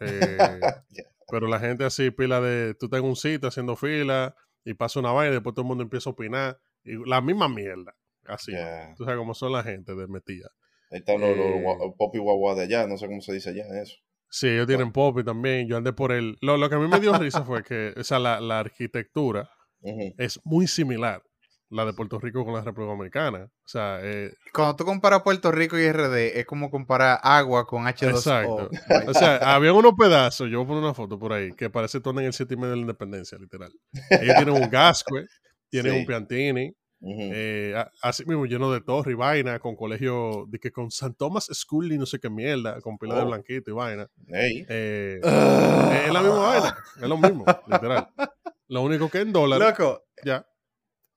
[0.00, 0.38] eh,
[1.28, 5.00] pero la gente así, pila de, tú estás en un sitio haciendo fila y pasa
[5.00, 6.58] una vaina y después todo el mundo empieza a opinar.
[6.84, 7.94] Y la misma mierda.
[8.26, 8.52] Así.
[8.52, 8.94] Ya.
[8.96, 10.48] Tú sabes cómo son la gente de metida.
[10.90, 13.32] Ahí están los, los Eh, gua- pop y guagua de allá, no sé cómo se
[13.32, 13.96] dice allá eso.
[14.28, 15.68] Sí, ellos tienen pop y también.
[15.68, 16.36] Yo andé por el.
[16.40, 19.48] Lo, lo que a mí me dio risa fue que, o sea, la, la arquitectura
[19.80, 20.14] Ujú.
[20.18, 21.22] es muy similar,
[21.70, 23.44] la de Puerto Rico con la República Dominicana.
[23.44, 27.84] O sea, eh, cuando tú comparas Puerto Rico y RD, es como comparar agua con
[27.86, 28.10] H2O.
[28.10, 28.70] Exacto.
[29.10, 32.00] o sea, había unos pedazos, yo voy a poner una foto por ahí, que parece
[32.00, 33.72] todo en el 7 y medio de la independencia, literal.
[34.10, 35.26] Ellos tienen un gascue,
[35.70, 35.98] tienen Sí.
[36.00, 36.72] un piantini,
[37.06, 41.46] Eh, así mismo lleno de torre y vaina, con colegio, de que con San Thomas
[41.52, 43.26] School y no sé qué mierda, con pila de Oh.
[43.26, 44.08] blanquito y vaina.
[44.32, 46.02] Eh, Ah.
[46.06, 48.08] es la misma vaina, es lo mismo, literal.
[48.68, 50.46] Lo único que en dólares, Loco, ya.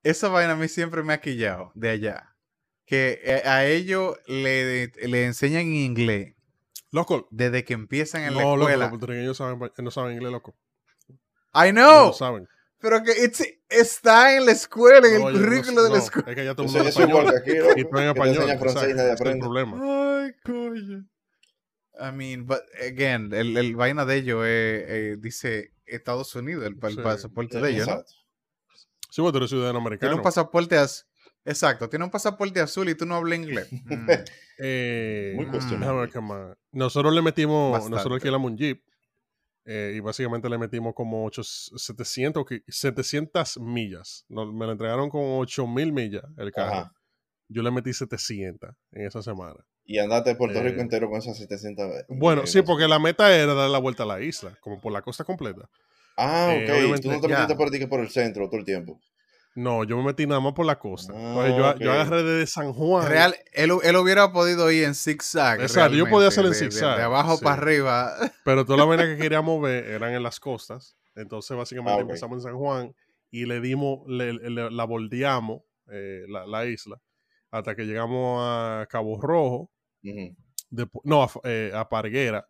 [0.04, 2.36] esa vaina a mí siempre me ha quillado de allá.
[2.86, 6.36] Que eh, a ellos le, le enseñan inglés
[6.92, 8.78] Loco, desde que empiezan en no, la loco, escuela.
[8.78, 10.56] los puertorriqueños saben, no saben inglés, loco.
[11.54, 12.48] I No know, lo saben.
[12.80, 16.04] Pero que it's- está en la escuela, en No, el no- currículo de la no,
[16.04, 16.30] escuela.
[16.30, 17.28] Es que ya todo el mundo es español.
[17.38, 18.50] aquí, loco, Y tú en español.
[18.50, 20.24] exacto, nadie ese es el problema.
[20.26, 21.06] Ay, coño.
[22.00, 26.78] I mean, but again, el, el vaina de ellos es, eh, dice Estados Unidos, el,
[26.78, 27.02] pa- el Sí.
[27.02, 28.04] pasaporte de ellos, ¿no?
[29.10, 30.16] Sí, vos tú eres ciudadano Tiene americano.
[30.18, 31.08] un pasaporte azul.
[31.44, 33.68] Exacto, tiene un pasaporte azul y tú no hablas inglés.
[33.72, 34.08] Mm.
[34.60, 36.12] Eh, Muy cuestionable.
[36.72, 37.96] Nosotros le metimos, Bastante.
[37.96, 38.82] nosotros alquilamos un Jeep
[39.68, 44.26] eh, y básicamente le metimos como 8, 700, que- 700 millas.
[44.30, 46.72] Nos- me lo entregaron con 8000 millas el carro.
[46.74, 46.94] Ajá.
[47.50, 49.60] Yo le metí 700 en esa semana.
[49.86, 51.86] Y andate Puerto Rico Eh, entero con esas 700.
[52.10, 54.92] Bueno, eh, sí, porque la meta era dar la vuelta a la isla, como por
[54.92, 55.70] la costa completa.
[56.18, 56.70] Ah, eh, ok.
[56.78, 59.00] obviamente, Tú no te metiste por por el centro todo el tiempo.
[59.60, 61.14] No, yo me metí nada más por la costa.
[61.16, 63.08] Ah, Entonces, yo, yo agarré desde San Juan.
[63.08, 65.62] Real, él, él hubiera podido ir en zigzag.
[65.62, 67.44] Exacto, yo podía hacerlo en realmente, de- de- zigzag, De, abajo sí.
[67.44, 68.14] para arriba.
[68.46, 70.96] Pero toda la vaina que queríamos ver eran en las costas.
[71.16, 72.96] Entonces, básicamente Ah, empezamos en San Juan
[73.32, 77.02] y le dimos, le, le- la bordeamos eh, la, la isla
[77.50, 79.72] hasta que llegamos a Cabo Rojo,
[81.04, 82.48] no, a, eh, a Parguera.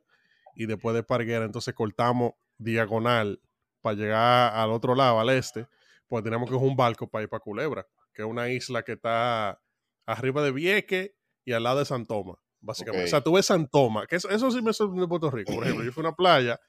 [0.55, 3.39] Y después de Parguera, entonces cortamos diagonal
[3.81, 5.67] para llegar al otro lado, al este,
[6.07, 8.93] pues teníamos que coger un barco para ir para Culebra, que es una isla que
[8.93, 9.59] está
[10.05, 13.05] arriba de Vieque y al lado de San Tomás, básicamente.
[13.05, 15.53] O sea, tú ves San Tomás, que eso, eso sí me sorprendió en Puerto Rico.
[15.53, 16.59] Por ejemplo, yo fui a una playa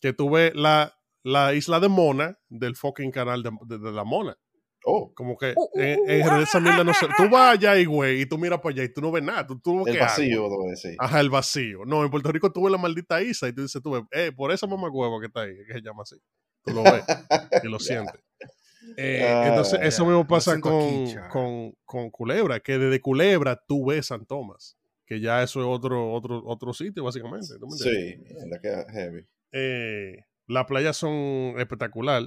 [0.00, 4.36] que tuve la, la isla de Mona del fucking canal de, de- de la Mona.
[4.84, 7.06] Oh, Como que Uh, uh, en, uh, en esa mierda no se...
[7.16, 9.44] Tú vas allá y, güey, y tú miras para allá y tú no ves nada.
[9.46, 10.94] Tú, tú el vacío, lo decir.
[10.98, 11.80] Ajá, el vacío.
[11.84, 14.30] No, en Puerto Rico tú ves la maldita Isa y tú dices, tú ves, eh,
[14.34, 16.16] por esa mamá huevo que está ahí, que se llama así.
[16.64, 17.04] Tú lo ves
[17.64, 18.20] y lo sientes.
[18.96, 23.86] Eh, Ah, entonces, eso mismo pasa con, aquí, con, con Culebra, que desde Culebra tú
[23.86, 24.76] ves San Tomás,
[25.06, 27.58] que ya eso es otro, otro, otro sitio, básicamente.
[27.58, 28.38] ¿tú me entiendes?
[28.42, 29.26] Sí, la que heavy.
[29.52, 32.22] Eh, las playas son espectacular.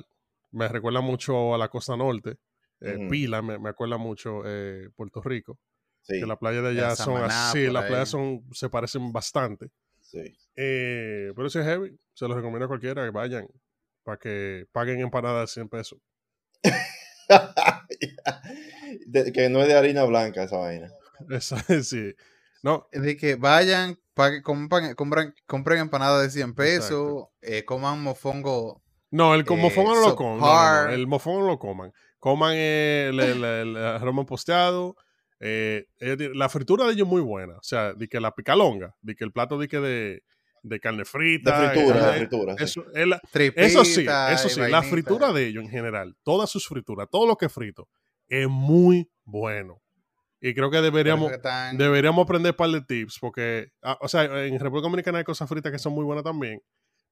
[0.52, 2.38] Me recuerda mucho a la costa norte.
[2.82, 3.08] Eh.
[3.10, 4.42] Pila me, me acuerda mucho
[4.96, 5.58] Puerto Rico.
[6.02, 9.70] Sí, Que las playas de allá son así, las playas son, se parecen bastante.
[10.00, 10.36] sí.
[10.56, 13.48] Pero si es heavy, se los recomiendo a cualquiera que vayan
[14.04, 16.00] para que paguen empanadas de 100 pesos.
[19.08, 20.92] De- que no es de harina blanca esa vaina.
[21.30, 22.14] Esa, sí.
[22.64, 23.98] No, De que vayan,
[24.44, 28.84] compran, compran, compren empanadas de 100 pesos, eh, coman mofongo.
[29.10, 30.40] no, el Eh, mofongo no lo coman.
[30.40, 31.92] no, no, el mofongo no lo coman.
[32.20, 34.96] Coman el, el, el arroz posteado.
[35.40, 37.54] eh, la fritura de ellos es muy buena.
[37.58, 40.24] O sea, de que la picalonga, de que el plato de que de,
[40.64, 41.72] de carne De frita.
[41.72, 42.56] fritura, eh, de fritura.
[42.58, 42.64] sí.
[42.64, 46.50] eso, es la- Tripita Eso sí, eso sí, la fritura de ellos en general, todas
[46.50, 47.88] sus frituras, todo lo que es frito,
[48.28, 49.82] es muy bueno.
[50.40, 54.08] Y creo que deberíamos, que están- deberíamos aprender un par de tips, porque, ah, o
[54.08, 56.60] sea, en República Dominicana hay cosas fritas que son muy buenas también,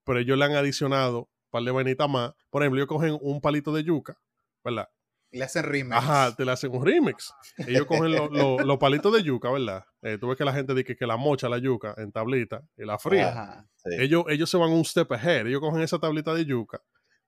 [0.03, 2.31] pero ellos le han adicionado un par de vainitas más.
[2.49, 4.17] Por ejemplo, ellos cogen un palito de yuca,
[4.63, 4.87] ¿verdad?
[5.31, 5.95] Le hacen remix.
[5.95, 7.31] Ajá, te le hacen un remix.
[7.67, 9.83] Ellos cogen lo- lo- los palitos de yuca, ¿verdad?
[10.01, 12.85] Eh, tú ves que la gente dice que la mocha la yuca en tablita y
[12.85, 13.29] la fría.
[13.29, 13.67] Ajá.
[13.77, 13.89] Sí.
[13.99, 15.47] Ellos, ellos se van un step ahead.
[15.47, 16.81] Ellos cogen esa tablita de yuca,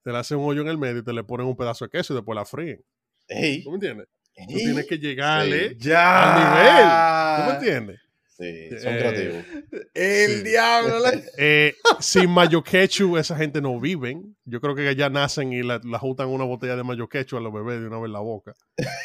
[0.04, 1.92] te le hacen un hoyo en el medio y te le ponen un pedazo de
[1.92, 2.84] queso y después la fríen.
[3.28, 4.08] Ey, ¿Tú me entiendes?
[4.36, 5.76] Tú tienes que llegarle Sí.
[5.80, 7.36] ¡Ya!
[7.38, 8.00] ¿Tú me entiendes?
[8.42, 9.46] Sí, son Eh, creativos.
[9.94, 10.44] El Sí.
[10.44, 11.00] diablo.
[11.00, 14.36] la- Eh, sin mayo quechu, esa gente no viven.
[14.46, 17.42] Yo creo que ya nacen y la, la juntan una botella de mayo quechu a
[17.42, 18.54] los bebés de una vez en la boca.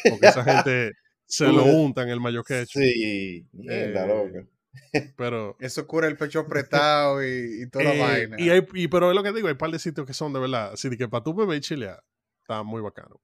[0.08, 0.92] Porque esa gente
[1.26, 2.78] se lo untan el mayo quechu.
[2.80, 4.46] Sí, mierda, Eh, loca.
[5.16, 8.36] Pero, Eso cura el pecho apretado y, y toda la eh, vaina.
[8.38, 10.32] y hay- y- pero es lo que digo, hay un par de sitios que son
[10.32, 10.72] de verdad.
[10.72, 12.02] Así que para tu bebé chilear,
[12.42, 13.20] está muy bacano.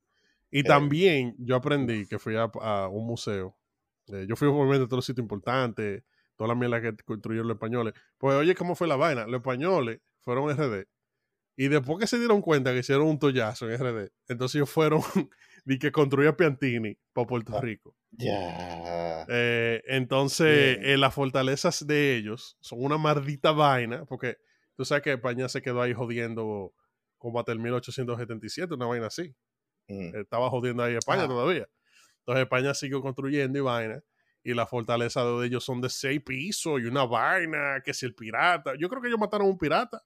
[0.50, 0.64] Y Eh.
[0.64, 3.56] también yo aprendí que fui a, a un museo.
[4.08, 6.02] Eh, yo fui obviamente a todos los sitios importantes,
[6.36, 7.94] toda la mierda que construyeron los españoles.
[8.18, 9.26] Pues oye, ¿cómo fue la vaina?
[9.26, 10.86] Los españoles fueron RD.
[11.56, 15.00] Y después que se dieron cuenta que hicieron un tollazo en RD, entonces ellos fueron
[15.64, 17.60] de que construía Piantini para Puerto Ah.
[17.60, 17.94] Rico.
[18.12, 19.24] Ya.
[19.28, 20.90] Eh, entonces, Bien.
[20.94, 24.36] eh, las fortalezas de ellos son una maldita vaina, porque
[24.76, 26.74] tú sabes que España se quedó ahí jodiendo
[27.18, 29.34] como hasta el 1877, una vaina así.
[29.88, 30.16] Mm.
[30.16, 31.28] Estaba jodiendo ahí España Ah.
[31.28, 31.68] todavía.
[32.24, 34.00] Entonces España siguió construyendo y vaina.
[34.44, 38.14] Y las fortalezas de ellos son de seis pisos y una vaina, que si el
[38.14, 38.72] pirata.
[38.78, 40.02] Yo creo que ellos mataron a un pirata.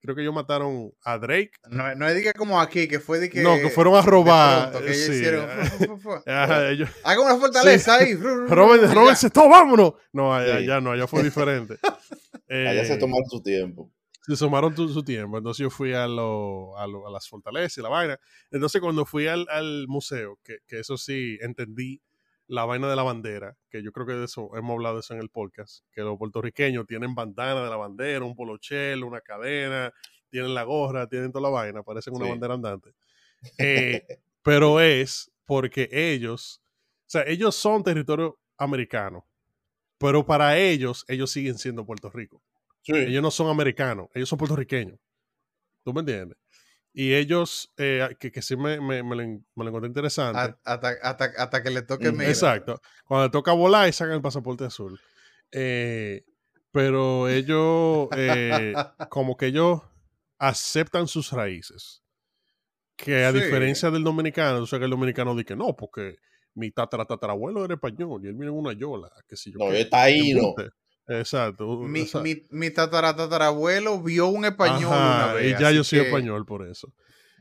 [0.00, 1.52] Creo que ellos mataron a Drake.
[1.70, 3.40] No, no es de que como aquí, que fue de que.
[3.40, 4.70] no, que fueron a robar.
[4.72, 5.12] pronto, que ellos sí.
[5.12, 5.48] hicieron.
[5.48, 6.10] fu, fu, fu, fu.
[6.30, 8.10] Ajá, ellos, Haga una fortaleza ahí.
[8.10, 8.82] y Robert,
[9.20, 9.30] ya.
[9.30, 9.94] todo, vámonos.
[10.12, 10.64] No, allá, Sí.
[10.64, 11.78] allá no, allá fue diferente.
[12.48, 13.92] Allá se Eh, tomaron su tiempo.
[14.22, 15.38] Se sumaron tu- su tiempo.
[15.38, 18.18] Entonces yo fui a, lo- a, lo- a las fortalezas y la vaina.
[18.50, 22.00] Entonces cuando fui al, al museo, que, que eso sí, entendí
[22.46, 25.14] la vaina de la bandera, que yo creo que de eso hemos hablado de eso
[25.14, 29.92] en el podcast, que los puertorriqueños tienen bandana de la bandera, un polochelo, una cadena,
[30.28, 32.30] tienen la gorra, tienen toda la vaina, parecen una Sí.
[32.30, 32.90] bandera andante.
[33.58, 34.02] Eh,
[34.42, 36.62] pero es porque ellos,
[37.06, 39.26] o sea, ellos son territorio americano,
[39.98, 42.42] pero para ellos, ellos siguen siendo Puerto Rico
[42.82, 42.92] Sí.
[42.94, 44.98] ellos no son americanos, ellos son puertorriqueños.
[45.84, 46.36] ¿Tú me entiendes?
[46.94, 50.54] Y ellos, eh, que, que sí me, me, me lo, me lo encontré interesante.
[50.64, 52.18] Hasta, hasta, hasta que le toque Ujú.
[52.18, 52.28] mira.
[52.30, 52.80] Exacto.
[53.06, 55.00] Cuando le toca volar y sacan el pasaporte azul.
[55.52, 56.24] Eh,
[56.70, 58.74] pero ellos, eh,
[59.10, 59.80] como que ellos
[60.38, 62.02] aceptan sus raíces.
[62.96, 63.40] Que a Sí.
[63.40, 66.16] diferencia del dominicano, tú sabes que el dominicano dice que no, porque
[66.54, 69.10] mi tatara, tatarabuelo era español y él vino en una yola.
[69.26, 70.38] Que si yo No, qué, es taíno.
[70.40, 70.70] embuste.
[71.08, 71.66] Exacto.
[71.80, 75.58] Mi, o sea, mi, mi tatara, tatarabuelo vio un español Ajá, una vez.
[75.58, 76.92] y ya yo soy que- español por eso.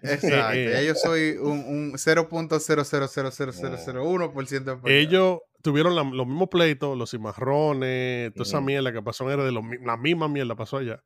[0.03, 0.53] Exacto.
[0.57, 4.91] Eh, ya yo soy un, un 0.0000001% español.
[4.91, 9.51] Ellos tuvieron la- los mismos pleitos, los cimarrones, toda esa mierda que pasó en de
[9.85, 11.01] la misma mierda pasó allá.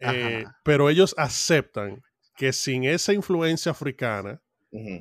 [0.00, 2.02] Eh, pero ellos aceptan
[2.36, 4.40] que sin esa influencia africana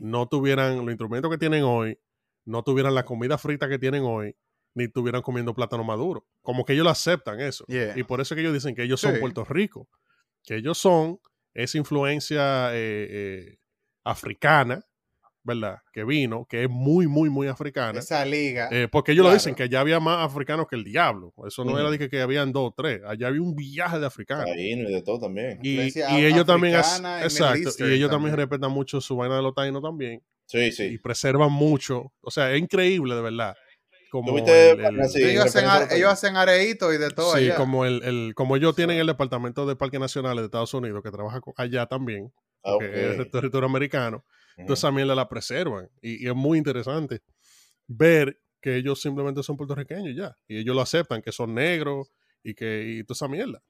[0.01, 1.99] no tuvieran los instrumentos que tienen hoy,
[2.45, 4.36] no tuvieran la comida frita que tienen hoy,
[4.76, 6.26] ni estuvieran comiendo plátano maduro.
[6.43, 7.65] Como que ellos lo aceptan eso.
[7.67, 7.97] Yeah.
[7.97, 9.19] Y por eso es que ellos dicen que ellos son.
[9.19, 9.88] Puerto Rico,
[10.43, 11.19] que ellos son
[11.53, 13.57] esa influencia eh, eh,
[14.03, 14.86] africana,
[15.43, 15.78] ¿verdad?
[15.93, 17.99] Que vino, que es muy, muy, muy africana.
[17.99, 18.67] Esa liga.
[18.71, 19.38] Eh, porque ellos lo Claro.
[19.39, 21.34] dicen que allá había más africanos que el diablo.
[21.47, 23.01] Eso no era de que, que habían dos o tres.
[23.05, 24.45] Allá había un viaje de africanos.
[24.45, 25.59] Taíno y de todo también.
[25.63, 28.36] Y, y ellos también, exacto, y ellos también también.
[28.38, 30.21] respetan mucho su vaina de los taínos también.
[30.47, 30.97] Sí, Y sí.
[30.99, 32.11] preservan mucho.
[32.21, 33.55] O sea, es increíble, de verdad.
[34.22, 37.55] Como ¿Tuviste, el- el- sí, ellos, hacen, ellos hacen areitos y de todo Sí, allá.
[37.55, 41.11] como el, el- como ellos tienen el departamento de parques nacionales de Estados Unidos que
[41.11, 42.32] trabaja allá también,
[42.63, 43.30] Ah, que es ok.
[43.32, 44.24] territorio americano,
[44.57, 44.68] Ujú.
[44.68, 45.89] toda esa mierda la preservan.
[46.01, 47.20] Y, y es muy interesante
[47.88, 50.36] ver que ellos simplemente son puertorriqueños ya.
[50.47, 52.11] Y ellos lo aceptan, que son negros
[52.43, 53.61] y que y toda esa mierda.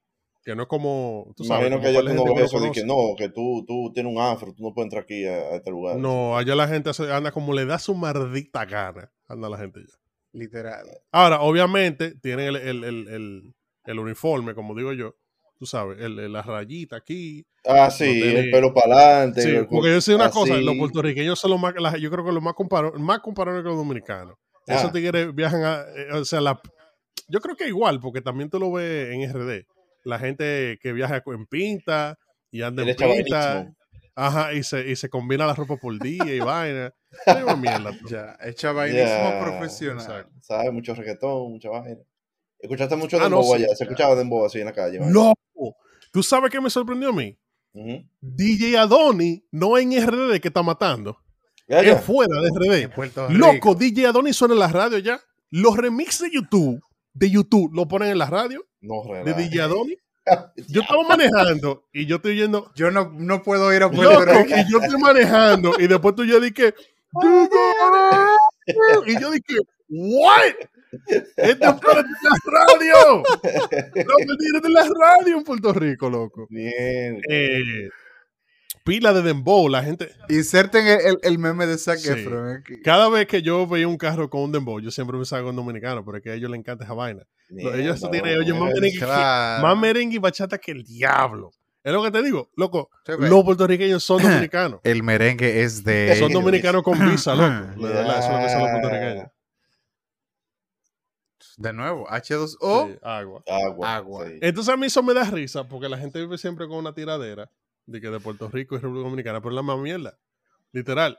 [0.43, 1.33] Que no es como.
[1.35, 3.65] Tú sabes, Imagino como que allá tú no ves eso de que no, que tú,
[3.67, 5.97] tú tienes un afro, tú no puedes entrar aquí a, a este lugar.
[5.97, 9.11] No, allá la gente hace- anda como le da su maldita gana.
[9.27, 9.95] Anda la gente ya.
[10.35, 10.85] Literal.
[11.11, 13.53] Ahora, obviamente, tienen el, el- el- el-
[13.85, 15.15] el uniforme, como digo yo.
[15.57, 17.45] Tú sabes, el, el- la rayita aquí.
[17.65, 19.41] Ah, sí, el pelo para adelante.
[19.41, 22.31] Sí, porque yo sé una cosa, los puertorriqueños son los más, la- yo creo que
[22.33, 24.35] los más comparables, más comparables que los dominicanos.
[24.67, 24.75] Ah.
[24.75, 26.59] Esos tigres viajan a, eh, o sea, la,
[27.29, 29.65] yo creo que igual, porque también tú lo ves en RD.
[30.03, 32.17] La gente que viaja en pinta
[32.51, 33.73] y anda en pinta.
[34.15, 36.93] Ajá, y se, y se combina la ropa por día y vaina.
[37.43, 37.91] Una mierda.
[38.09, 40.03] Ya, el chavainismo Ya, profesional.
[40.03, 40.31] exacto.
[40.41, 40.71] ¿Sabes?
[40.71, 41.99] Mucho reggaetón, mucha vaina.
[42.59, 43.63] Escuchaste mucho Ah, dembow no, sí.
[43.63, 43.75] allá.
[43.75, 44.99] Se escuchaba dembow así en la calle.
[44.99, 45.13] vaina.
[45.13, 45.75] ¡Loco!
[46.11, 47.37] ¿Tú sabes qué me sorprendió a mí?
[48.21, 51.17] DJ Adoni no en RD que está matando.
[51.67, 51.91] Ya, ya.
[51.93, 53.31] Es fuera de RD.
[53.31, 55.19] Loco, DJ Adoni suena en la radio ya.
[55.49, 56.81] Los remixes de YouTube,
[57.13, 59.41] de YouTube, lo ponen en la radio No, de relaja.
[59.41, 59.97] DJ Adoni.
[60.67, 62.71] Yo estaba manejando y yo estoy oyendo.
[62.75, 64.55] Yo no, no puedo ir a Puerto Rico.
[64.55, 66.73] y yo estoy manejando y después tú yo dije,
[69.05, 69.55] y yo dije,
[69.89, 70.53] ¿what?
[71.07, 73.17] Este es para la radio.
[73.95, 76.47] Loco, tienes de la radio en Puerto Rico, loco.
[76.49, 77.21] Bien.
[77.29, 77.89] Eh,
[78.85, 80.09] pila de Dembow, la gente.
[80.29, 82.09] Inserten el, el- el meme de Zac Sí.
[82.09, 82.81] Efron aquí.
[82.81, 85.55] Cada vez que yo veía un carro con un Dembow, yo siempre me salgo en
[85.57, 87.23] dominicano, pero es que a ellos les encanta esa vaina.
[87.49, 89.63] Mierda, ellos tienen, oye, más merengue, que- Claro.
[89.63, 91.51] más merengue y bachata que el diablo.
[91.83, 92.89] Es lo que te digo, loco.
[93.05, 93.11] Sí.
[93.19, 94.79] Los puertorriqueños son dominicanos.
[94.83, 96.15] El merengue es de.
[96.17, 96.41] son ellos.
[96.41, 97.47] dominicanos con visa, loco.
[97.87, 99.27] Eso es lo que son los puertorriqueños.
[101.57, 102.87] De nuevo, H2O.
[102.91, 103.43] Sí, agua.
[103.47, 103.95] Agua.
[103.95, 104.25] Agua.
[104.27, 104.39] sí.
[104.41, 107.49] Entonces a mí eso me da risa porque la gente vive siempre con una tiradera
[107.85, 110.17] de que de Puerto Rico y República Dominicana, pero es la misma mierda.
[110.71, 111.17] Literal.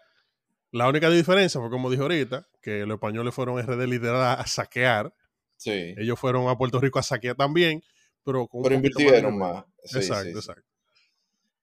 [0.72, 5.14] La única diferencia fue, como dije ahorita, que los españoles fueron RD literal a saquear.
[5.56, 5.94] Sí.
[5.96, 7.82] Ellos fueron a Puerto Rico a saquear también,
[8.24, 9.64] pero con Pero invirtieron de- más.
[9.84, 10.38] Sí, exacto, sí, sí.
[10.38, 10.62] exacto.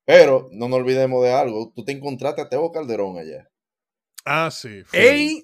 [0.06, 1.72] Pero no nos olvidemos de algo.
[1.76, 3.50] Tú te encontraste a Teo Calderón allá.
[4.26, 4.84] Ah, sí.
[4.86, 5.44] fue- ¡Ey!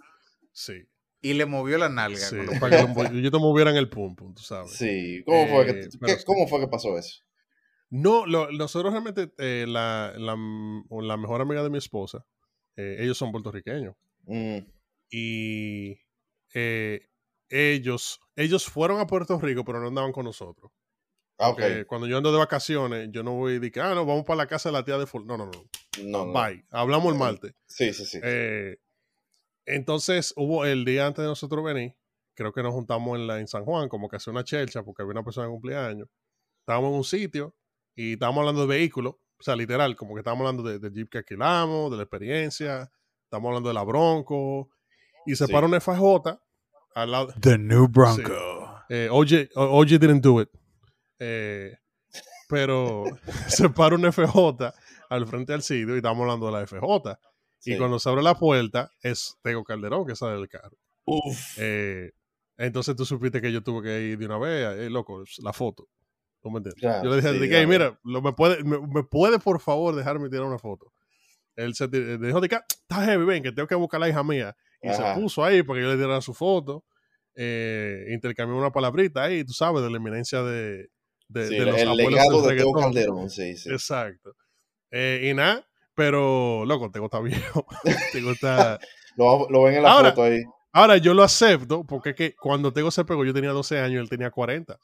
[0.51, 0.73] Sí.
[1.21, 2.17] Y le movió la nalga.
[2.17, 4.71] sí, para que lo- yo te moviera en el pum pum, tú sabes.
[4.71, 5.21] Sí.
[5.25, 6.23] ¿Cómo, fue, que, Eh, qué-.
[6.25, 7.21] ¿Cómo fue que pasó eso?
[7.89, 10.35] No, lo- nosotros realmente, eh, la, la,
[11.01, 12.25] la mejor amiga de mi esposa,
[12.75, 13.95] eh, ellos son puertorriqueños.
[14.25, 14.57] Mm,
[15.11, 15.97] y
[16.53, 17.07] eh,
[17.49, 20.71] ellos, ellos fueron a Puerto Rico, pero no andaban con nosotros.
[21.39, 21.59] Ah, ok.
[21.59, 24.37] Porque cuando yo ando de vacaciones, yo no voy y digo, ah, no, vamos para
[24.37, 25.25] la casa de la tía de full.
[25.25, 25.51] No, no, no.
[26.03, 26.33] No, no.
[26.33, 26.65] Bye.
[26.69, 27.53] Hablamos el martes.
[27.65, 28.19] Sí, sí, sí.
[29.65, 31.95] Entonces, hubo el día antes de nosotros venir,
[32.33, 35.01] creo que nos juntamos en, la, en San Juan, como que hace una chelcha, porque
[35.01, 36.09] había una persona de cumpleaños.
[36.61, 37.55] Estábamos en un sitio
[38.01, 41.09] y estábamos hablando de vehículos, o sea, literal, como que estábamos hablando de, del Jeep
[41.09, 42.89] que alquilamos, de la experiencia,
[43.23, 44.69] estamos hablando de la Bronco,
[45.25, 45.51] y se Sí.
[45.51, 46.39] para una FJ
[46.95, 47.33] al lado.
[47.39, 48.83] The New Bronco.
[48.89, 50.49] Eh, OJ, O- OJ didn't do it.
[51.19, 51.75] Eh,
[52.47, 53.03] pero
[53.47, 54.73] se para una FJ
[55.09, 57.19] al frente del sitio y estamos hablando de la FJ.
[57.65, 57.77] Y Sí.
[57.77, 60.77] cuando se abre la puerta es Tego Calderón que sale del carro.
[61.05, 61.37] Uf.
[61.57, 62.11] Eh,
[62.57, 65.87] entonces tú supiste que yo tuve que ir de una vez, eh, loco, la foto.
[66.41, 66.81] ¿Tú me entiendes?
[67.03, 67.67] Yo le dije, claro.
[67.67, 70.91] mira, lo- me, puede, me, me puede por favor dejarme tirar una foto.
[71.55, 74.01] Él se tir- dijo, de que, "Ah, está heavy, ven, que tengo que buscar a
[74.05, 74.55] la hija mía.
[74.81, 75.13] Y Ajá.
[75.15, 76.85] se puso ahí para que yo le diera su foto.
[77.35, 80.87] Eh, intercambió una palabrita ahí, tú sabes, de la eminencia de,
[81.27, 82.71] de, Sí, de el los abuelos legado del de Teo.
[82.73, 83.69] Calderón, sí, sí.
[83.71, 84.33] Exacto.
[84.91, 85.65] Eh, y nada,
[85.95, 87.65] pero, loco, Tego está viejo.
[88.13, 88.79] Tego está...
[89.17, 90.41] Lo, lo ven en la Ahora- foto ahí.
[90.71, 93.95] Ahora, yo lo acepto porque es que cuando Tego se pegó yo tenía 12 años
[93.95, 94.77] y él tenía 40.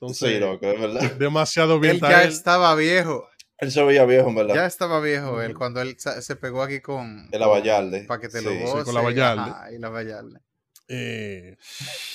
[0.00, 1.12] Entonces, Sí, loco, es verdad.
[1.14, 2.28] demasiado bien Él ya él.
[2.28, 3.28] estaba viejo.
[3.58, 4.54] Él se veía viejo, en verdad.
[4.54, 5.58] Ya estaba viejo él Ujú.
[5.58, 7.28] cuando él se pegó aquí con.
[7.30, 8.04] De la Vallarde.
[8.04, 8.84] Para que te Sí, lo sí, goce.
[8.84, 9.40] con la Vallarde.
[9.50, 10.40] ajá, y la Vallarde.
[10.86, 11.56] Eh,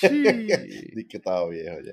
[0.00, 1.92] que estaba viejo ya.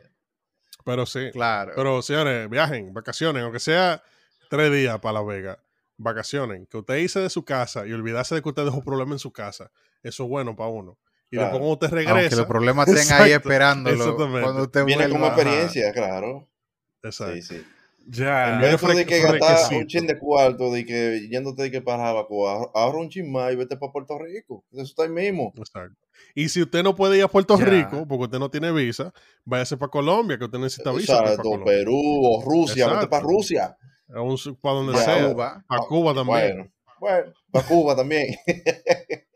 [0.85, 1.29] pero sí.
[1.31, 1.73] Claro.
[1.75, 4.01] Pero, señores, viajen, vacaciones, aunque sea
[4.49, 5.59] tres días para La Vega.
[5.97, 6.67] Vacaciones.
[6.69, 9.31] Que usted irse de su casa y olvidarse de que usted dejó problemas en su
[9.31, 9.69] casa.
[10.01, 10.97] Eso es bueno para uno.
[11.31, 11.45] Y Claro.
[11.53, 12.35] después cuando usted Aunque regresa.
[12.35, 13.95] los problemas estén ahí esperándolo.
[14.03, 14.41] exactamente.
[14.43, 15.15] Cuando usted Viene vuelva.
[15.17, 15.35] como ajá.
[15.41, 16.49] experiencia, claro.
[17.03, 17.33] Exacto.
[17.35, 17.63] Sí, sí.
[18.07, 18.55] Ya.
[18.55, 21.99] En vez de que gastar un chin de cuarto, de que yéndote de que para
[21.99, 24.65] Jarabacoa, ahorra un chin más y vete para Puerto Rico.
[24.71, 25.53] Eso está ahí mismo.
[25.55, 25.95] Exacto.
[26.35, 27.65] Y si usted no puede ir a Puerto Ya.
[27.65, 29.13] Rico porque usted no tiene visa,
[29.45, 31.17] váyase para Colombia, que usted necesita visa.
[31.17, 31.63] para Exacto.
[31.63, 33.09] Perú o Rusia, vete Exacto.
[33.09, 33.77] para Rusia.
[34.13, 34.99] A un para donde Ya.
[35.05, 35.29] sea.
[35.31, 35.65] Cuba.
[35.69, 36.25] A Cuba también.
[36.57, 38.35] Bueno, bueno, para Cuba también.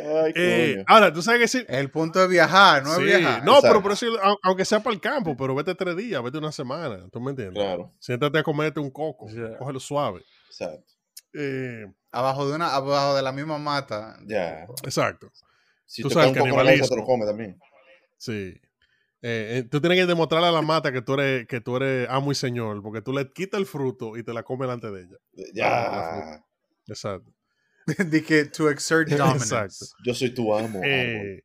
[0.00, 1.64] Ay, Eh, ahora, tú sabes que sí.
[1.68, 3.44] El punto de viajar, no es viajar.
[3.44, 6.38] No, pero por eso, au- aunque sea para el campo, pero vete tres días, vete
[6.38, 7.08] una semana.
[7.10, 7.62] ¿Tú me entiendes?
[7.62, 9.28] Claro, Siéntate a comerte un coco.
[9.28, 9.56] Ya.
[9.58, 10.22] Cógelo suave.
[10.48, 10.92] exacto.
[11.34, 14.16] Eh, Abajo de una, abajo de la misma mata.
[14.26, 14.66] Ya.
[14.82, 15.30] exacto.
[15.84, 17.58] Si Tú te sabes boca, te lo come también.
[18.16, 18.54] Sí.
[19.20, 22.08] Eh, eh, tú tienes que demostrarle a la mata que tú eres que tú eres
[22.08, 25.02] amo y señor, porque tú le quitas el fruto y te la comes delante de
[25.02, 25.16] ella.
[25.52, 26.44] Ya.
[26.86, 27.30] Exacto.
[28.10, 29.44] de que to exert dominance.
[29.54, 29.86] Exacto.
[30.04, 30.80] Yo soy tu amo.
[30.84, 31.42] Eh,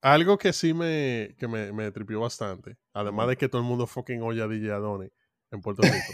[0.00, 3.86] algo que sí me, que me, me tripió bastante, además de que todo el mundo
[3.86, 5.08] fucking oye a DJ Adoni
[5.50, 6.12] en Puerto Rico,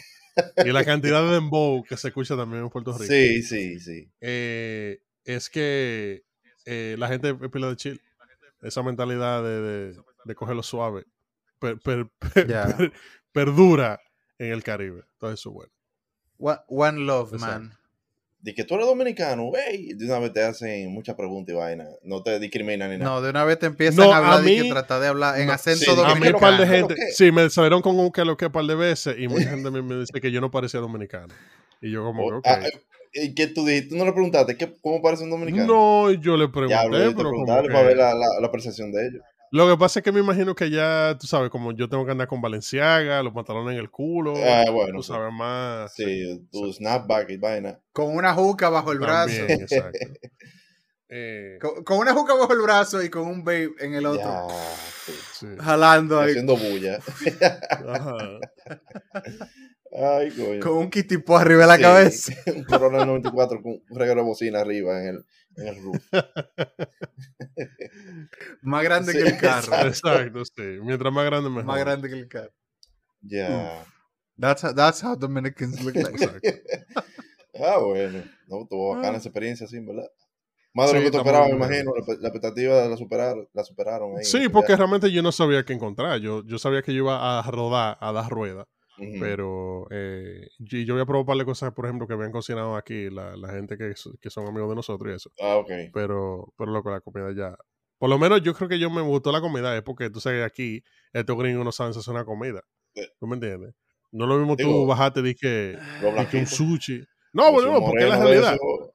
[0.64, 4.08] y la cantidad de dembow que se escucha también en Puerto Rico, Sí, sí, sí.
[4.20, 6.24] eh, es que
[6.66, 8.00] eh, la gente es pila de chill.
[8.62, 11.04] Esa mentalidad de, de, de cogerlo suave
[11.58, 12.66] per- per- per- Ya.
[12.76, 12.92] per-
[13.32, 14.00] perdura
[14.38, 15.02] en el Caribe.
[15.14, 15.72] Entonces, eso es bueno.
[16.38, 17.58] One, one love, Exacto.
[17.61, 17.78] man.
[18.43, 21.86] De que tú eres dominicano, hey, de una vez te hacen muchas preguntas y vaina.
[22.05, 23.11] No te discriminan ni nada.
[23.11, 25.38] No, de una vez te empiezan No, a hablar a de que trata de hablar
[25.41, 26.36] en no, acento sí, A mí dominicano.
[26.36, 28.64] un par de ¿Qué lo gente, sí, me salieron con un que lo que par
[28.64, 31.34] de veces y mucha gente me, me dice que yo no parecía dominicano.
[31.82, 32.47] Y yo como que, O- ok.
[32.47, 32.70] ah, eh,
[33.12, 33.91] ¿Y qué tú dijiste?
[33.91, 35.66] ¿Tú no le preguntaste ¿qué, cómo parece un dominicano?
[35.66, 38.26] No, yo le pregunté, Ya, hablé de pero como preguntarle que- para ver la, la,
[38.41, 39.22] la percepción de ellos.
[39.53, 42.12] Lo que pasa es que me imagino que ya, tú sabes, como yo tengo que
[42.12, 45.09] andar con Valenciaga, los pantalones en el culo, Ah, bueno, tú sí.
[45.12, 45.92] sabes más.
[45.94, 47.80] Sí, tu snapback y vaina.
[47.92, 49.36] Con una juca bajo el brazo.
[49.36, 49.98] También, exacto.
[51.12, 54.22] Eh, Con, con una juca bajo el brazo y con un babe en el otro.
[54.48, 54.55] Ya,
[55.07, 55.12] sí.
[55.40, 55.46] sí.
[55.59, 56.30] Jalando ahí.
[56.30, 57.01] Haciendo bulla.
[57.88, 58.16] Ajá.
[59.92, 60.61] Ay, coño.
[60.61, 62.32] Con un kitipo arriba de la Sí, cabeza.
[62.55, 65.26] un Corona 94 con un regalo de bocina arriba en el,
[65.57, 66.03] en el roof.
[68.62, 69.86] Más grande Sí, que el carro.
[69.88, 70.62] Exacto, sí.
[70.82, 71.64] Mientras más grande, mejor.
[71.64, 72.53] Más grande que el carro.
[73.22, 73.84] Ya.
[74.38, 76.11] That's how, that's how Dominicans look like.
[76.24, 76.48] Exacto.
[77.62, 78.22] Ah, bueno.
[78.46, 79.18] No, tuvo bacana Ah.
[79.18, 80.09] esa experiencia, sí, ¿verdad?
[80.72, 81.92] Más de Sí, lo que esperabas, muy me imagino.
[81.94, 84.24] La, la expectativa la superaron, la superaron ahí.
[84.24, 86.20] Sí, porque realmente yo no sabía qué encontrar.
[86.20, 88.30] Yo, yo sabía que yo iba a rodar, a dar
[89.18, 92.32] Pero eh, y yo voy a probar un par de cosas, por ejemplo, que habían
[92.32, 95.30] cocinado aquí la, la gente que, so- que son amigos de nosotros y eso.
[95.40, 95.70] Ah, ok.
[95.92, 97.57] Pero, pero loco, la comida ya.
[97.98, 100.40] Por lo menos yo creo que yo me gustó la comida, es porque tú sabes
[100.40, 102.62] que aquí estos gringos no saben hacer una comida.
[103.18, 103.74] ¿Tú me entiendes?
[104.12, 105.78] No es lo mismo tú Digo, bajarte de que,
[106.34, 107.05] un sushi.
[107.32, 108.55] No, bueno, no, porque es la realidad.
[108.55, 108.94] eso,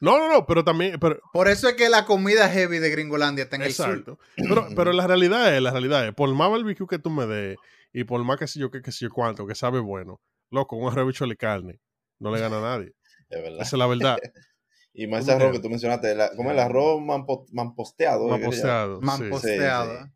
[0.00, 3.44] No, no, no, pero también, pero, Por eso es que la comida heavy de Gringolandia
[3.44, 3.88] está en el sur.
[3.90, 4.18] exacto.
[4.36, 7.56] Pero, pero la realidad es, la realidad es, por más barbecue que tú me des
[7.94, 10.20] y por más que sé yo que, que sé yo cuánto, que sabe bueno,
[10.50, 11.80] loco, un arroz bicho de carne,
[12.18, 12.92] no le gana a nadie.
[13.30, 13.62] Es verdad.
[13.62, 14.18] Esa es la verdad.
[14.96, 18.28] Y más ¿Tú ese arroz que tú mencionaste, la, ¿cómo es el arroz manpo- manposteado?
[18.28, 18.94] Más ¿qué se llama?
[18.94, 19.00] posteado.
[19.00, 19.24] Man sí.
[19.28, 20.12] posteada.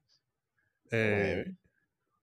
[0.93, 1.45] Eh,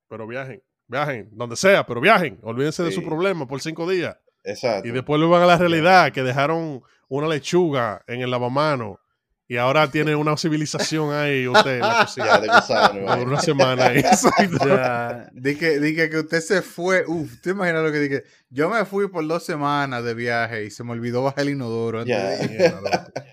[0.07, 2.39] pero viajen, viajen, donde sea, pero viajen.
[2.43, 4.17] Olvídense de su problema por cinco días.
[4.41, 4.87] Exacto.
[4.87, 8.99] Y después lo van a la realidad, que dejaron una lechuga en el lavamano
[9.47, 12.41] y ahora tiene una civilización ahí usted en la cocina.
[12.43, 13.05] Ya, gusano.
[13.05, 14.03] Por una semana ahí.
[14.65, 15.29] Ya.
[15.33, 17.05] Dije, dije que usted se fue.
[17.07, 18.23] Uf, ¿te imaginas lo que dije?
[18.49, 21.99] Yo me fui por dos semanas de viaje y se me olvidó bajar el inodoro.
[22.01, 22.71] antes Ya.
[22.81, 22.89] loco.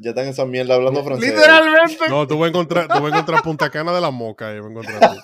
[0.00, 1.30] Ya están esa mierda hablando francés.
[1.30, 2.08] Literalmente.
[2.08, 4.58] No, tú vas a encontrar, tú vas a encontrar Punta Cana de la Moca ahí,
[4.60, 5.16] vas a encontrar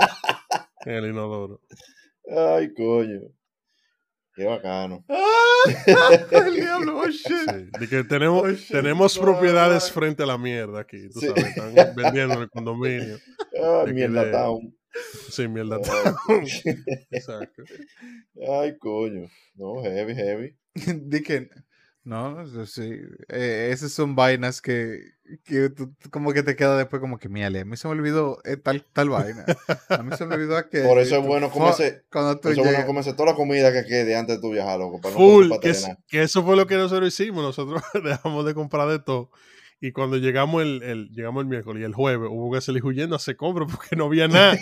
[0.87, 1.61] el inodoro.
[2.29, 3.21] Ay, coño.
[4.35, 5.05] Qué bacano.
[6.31, 7.25] el diablo, oh shit.
[7.27, 7.69] Sí.
[7.79, 8.69] De que tenemos, Oh, shit.
[8.73, 9.93] tenemos propiedades man.
[9.93, 11.09] frente a la mierda aquí.
[11.09, 11.27] Tú Sí.
[11.29, 13.17] sabes, están vendiendo en el condominio.
[13.53, 14.77] Ay, De que mierda de- town.
[15.31, 15.79] Sí, mierda.
[16.29, 16.47] Ay,
[17.11, 17.63] Exacto.
[18.49, 19.29] Ay, coño.
[19.55, 20.57] No, heavy, heavy.
[20.75, 21.49] Dije,
[22.05, 23.01] no, eso sí.
[23.29, 25.01] Eh, esas son vainas que,
[25.45, 28.39] que tú- como que te queda después como que, mírale, a mí se me olvidó
[28.45, 29.45] eh, tal, tal vaina.
[29.89, 32.61] A mí se me olvidó que Por eso es bueno comerse, Cuando tú por eso
[32.61, 35.01] es bueno comerse toda la comida que quede antes de tu viajar, loco.
[35.01, 35.51] Para Full,
[36.07, 37.43] que eso fue lo que nosotros hicimos.
[37.43, 39.31] Nosotros dejamos de comprar de todo.
[39.87, 43.15] Y cuando llegamos el, el- llegamos el miércoles y el jueves hubo que salir huyendo
[43.15, 44.57] a hacer compras porque no había nada.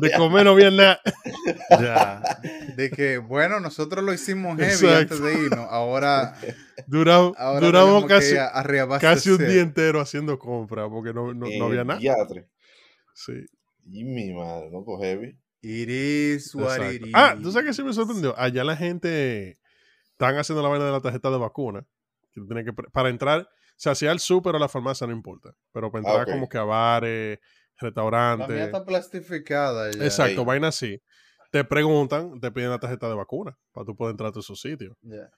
[0.00, 1.00] De comer no había nada.
[1.70, 2.20] Ya.
[2.74, 5.14] De que, bueno, nosotros lo hicimos heavy Exacto.
[5.14, 5.66] antes de irnos.
[5.70, 6.34] Ahora,
[6.88, 8.04] Duramos, ahora duramos
[9.00, 12.00] casi, un día entero haciendo compras porque no, no, no había nada.
[12.00, 12.48] diatre.
[13.14, 13.44] Sí,
[13.86, 15.38] Y mi madre, loco, heavy.
[15.62, 17.06] It is what exacto.
[17.06, 18.34] it Ah, tú sabes que sí me sorprendió.
[18.36, 19.60] Allá la gente
[20.10, 21.86] están haciendo la vaina de la tarjeta de vacuna.
[22.32, 25.54] Que tú tienes que, para entrar, se hacía el súper o la farmacia, no importa.
[25.72, 26.32] Pero para Ah, entrar ok.
[26.32, 28.60] como que a bares, La mía restaurantes.
[28.66, 30.04] está plastificada ya.
[30.04, 30.46] Exacto, Ahí.
[30.46, 31.00] vaina así.
[31.50, 34.60] te preguntan, te piden la tarjeta de vacuna para tú poder entrar a todos esos
[34.60, 34.96] sitios.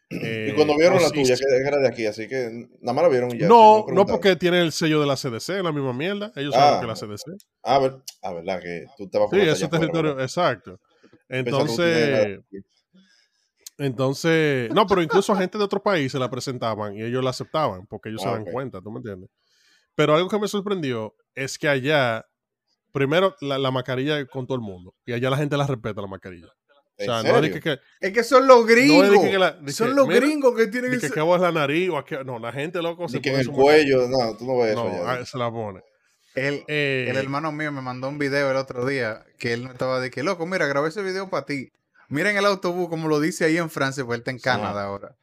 [0.09, 2.95] Eh, Y cuando vieron o la si- tuya, que era de aquí, así que nada
[2.95, 3.49] más la vieron y ya.
[3.49, 6.33] no, no porque tiene el sello de la CDC, la misma mierda.
[6.35, 6.59] Ellos Ah.
[6.59, 7.37] saben que la CDC.
[7.63, 10.81] Ah, ver, ah, verdad, que tú te Sí, vacunaste ese allá afuera, territorio, exacto.
[11.29, 12.41] Entonces,
[13.79, 18.09] entonces, no, pero incluso gente de otros países la presentaban y ellos la aceptaban porque
[18.09, 19.31] ellos se Ah, dan cuenta, ¿tú me entiendes?
[19.95, 22.25] Pero algo que me sorprendió es que allá,
[22.93, 26.07] primero, la, la mascarilla con todo el mundo y allá la gente la respeta la
[26.07, 26.49] mascarilla.
[26.49, 29.07] O ¿En sea, no es que, que- Es que son los gringos.
[29.09, 31.43] No es que la- son que, los mira, gringos que tienen que, que vos es
[31.43, 34.09] la nariz o aquí, no, la gente loco se que en pone el su cuello,
[34.09, 35.21] no, tú no ves eso No, allá.
[35.21, 35.83] ah, se la pone.
[36.35, 39.71] El, Eh, el hermano mío me mandó un video el otro día que él me
[39.73, 41.71] estaba de que, loco, mira, grabé ese video para ti.
[42.09, 44.45] Mira en el autobús como lo dice ahí en Francia, porque él está en Sí.
[44.45, 45.17] Canadá ahora.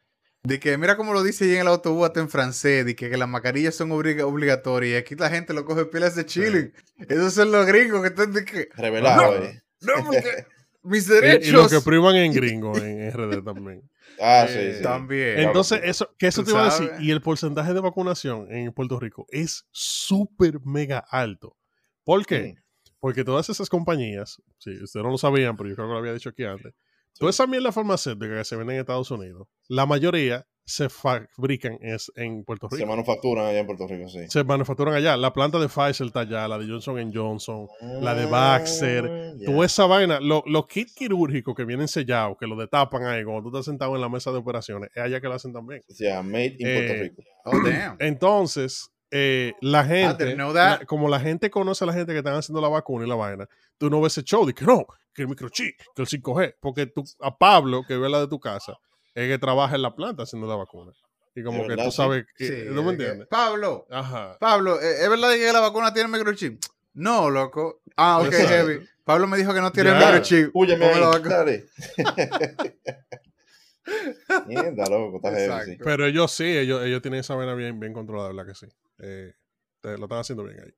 [0.43, 3.09] De que, mira cómo lo dice ahí en el autobús hasta en francés, de que,
[3.09, 6.73] que las mascarillas son obliga- obligatorias y aquí la gente lo coge pilas de chilling.
[7.07, 9.45] Esos son los gringos que están de que, Revelado, No.
[9.45, 9.63] eh.
[9.81, 10.45] no, porque
[10.83, 13.89] mis y, y derechos lo que priman en gringo en RD también.
[14.19, 14.83] Ah, Eh, sí, sí.
[14.83, 15.39] también.
[15.39, 15.89] Entonces, sí.
[15.89, 16.91] eso, que eso te iba a decir.
[16.99, 21.55] Y el porcentaje de vacunación en Puerto Rico es súper mega alto.
[22.03, 22.57] ¿Por qué?
[22.57, 22.62] Mm.
[23.03, 26.13] Porque todas esas compañías, sí, ustedes no lo sabían, pero yo creo que lo había
[26.13, 26.73] dicho aquí antes.
[27.19, 32.09] Toda esa mierda farmacéutica que se vende en Estados Unidos, la mayoría se fabrican es
[32.15, 32.87] en Puerto Se Rico.
[32.87, 34.19] manufacturan allá en Puerto Rico, sí.
[34.29, 35.17] Se manufacturan allá.
[35.17, 37.67] La planta de Pfizer está allá, la de Johnson Johnson,
[38.01, 39.51] la de Baxter, Ah, ya.
[39.51, 43.41] toda esa vaina, lo- los kits quirúrgicos que vienen sellados, que lo detapan ahí cuando
[43.41, 45.81] tú estás sentado en la mesa de operaciones, es allá que lo hacen también.
[45.89, 47.21] O sea, made in Puerto Eh, Rico.
[47.43, 47.97] Oh, damn.
[47.99, 50.53] Entonces, eh, la gente, that.
[50.53, 53.15] la- como la gente conoce a la gente que están haciendo la vacuna y la
[53.15, 53.47] vaina,
[53.77, 56.87] tú no ves ese show de que no, que el microchip, que el 5G, porque
[56.87, 58.73] tú, a Pablo, que ve la de tu casa,
[59.13, 60.91] es que trabaja en la planta haciendo la vacuna.
[61.35, 61.91] Y como que tú sí.
[61.91, 63.27] sabes, que- Sí, ¿no me entiendes?
[63.27, 64.37] Pablo, Ajá.
[64.39, 66.59] Pablo, ¿eh, ¿es verdad que la vacuna tiene microchip?
[66.95, 67.81] No, loco.
[67.95, 68.47] Ah, ok, Exacto.
[68.49, 68.89] heavy.
[69.03, 69.97] Pablo me dijo que no tiene Ya.
[69.99, 70.51] microchip.
[70.51, 71.35] Púyame la vacuna.
[71.37, 71.65] dale.
[74.47, 75.77] Mierda, loco, está heavy, sí.
[75.83, 78.67] Pero ellos sí, ellos, ellos tienen esa vaina bien, bien controlada, ¿verdad que sí?
[79.03, 79.33] Eh,
[79.83, 80.73] lo están haciendo bien ahí.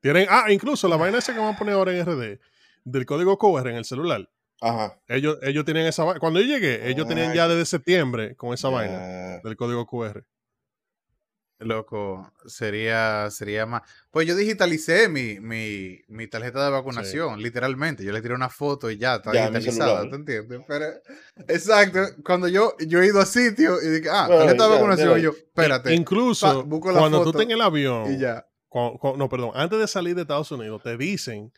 [0.00, 2.38] Tienen, ah, incluso la vaina esa que van a poner ahora en RD,
[2.84, 4.28] del código QR en el celular.
[4.60, 5.00] Ajá.
[5.08, 6.20] Ellos, ellos tienen esa vaina.
[6.20, 10.24] Cuando yo llegué, ellos tenían ya desde septiembre con esa vaina del código QR.
[11.64, 13.82] Loco, sería, sería más.
[14.10, 18.04] Pues yo digitalicé mi, mi, mi tarjeta de vacunación, literalmente.
[18.04, 20.08] Yo le tiré una foto y ya está Ya, digitalizada.
[20.08, 20.60] ¿te entiendes?
[20.68, 20.86] Pero,
[21.48, 24.74] exacto, cuando yo, yo he ido a sitio y dije, ah, Bueno, tarjeta de ya,
[24.76, 28.12] vacunación, y yo, espérate, Incluso Pa- busco la cuando tú foto estés en el avión,
[28.12, 28.46] y ya.
[28.72, 31.52] no, perdón, antes de salir de Estados Unidos, te dicen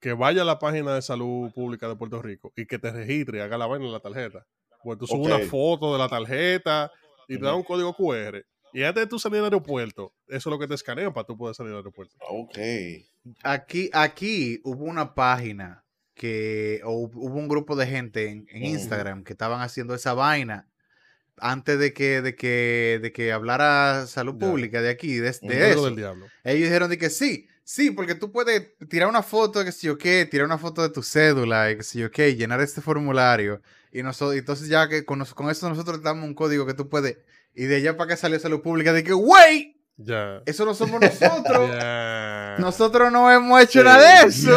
[0.00, 3.38] que vaya a la página de salud pública de Puerto Rico y que te registre
[3.38, 4.44] y haga la vaina en la tarjeta.
[4.82, 6.90] Pues tú subes una foto de la tarjeta
[7.28, 8.44] y te da un código QR.
[8.72, 11.36] Y antes de tú salir del aeropuerto, eso es lo que te escanean para tú
[11.36, 12.14] poder salir del aeropuerto.
[12.28, 12.58] Ok.
[13.42, 18.62] Aquí, aquí hubo una página que, o hu- hubo un grupo de gente en, en
[18.62, 18.72] Ujú.
[18.74, 20.68] Instagram que estaban haciendo esa vaina
[21.38, 25.64] antes de que, de que, de que hablara salud pública de aquí, de, de Código
[25.64, 25.84] eso.
[25.86, 26.26] del diablo.
[26.44, 29.88] Ellos dijeron de que sí, sí, porque tú puedes tirar una foto de que sí
[29.88, 33.62] o qué, tirar una foto de tu cédula que sí o qué, llenar este formulario.
[33.92, 37.18] Y nosotros, entonces ya que con, eso nosotros damos un código que tú puedes.
[37.54, 39.76] Y de allá para que salió salud pública, de que, wey,
[40.46, 41.70] eso no somos nosotros.
[42.58, 43.84] Nosotros no hemos hecho Sí.
[43.84, 44.50] nada de eso.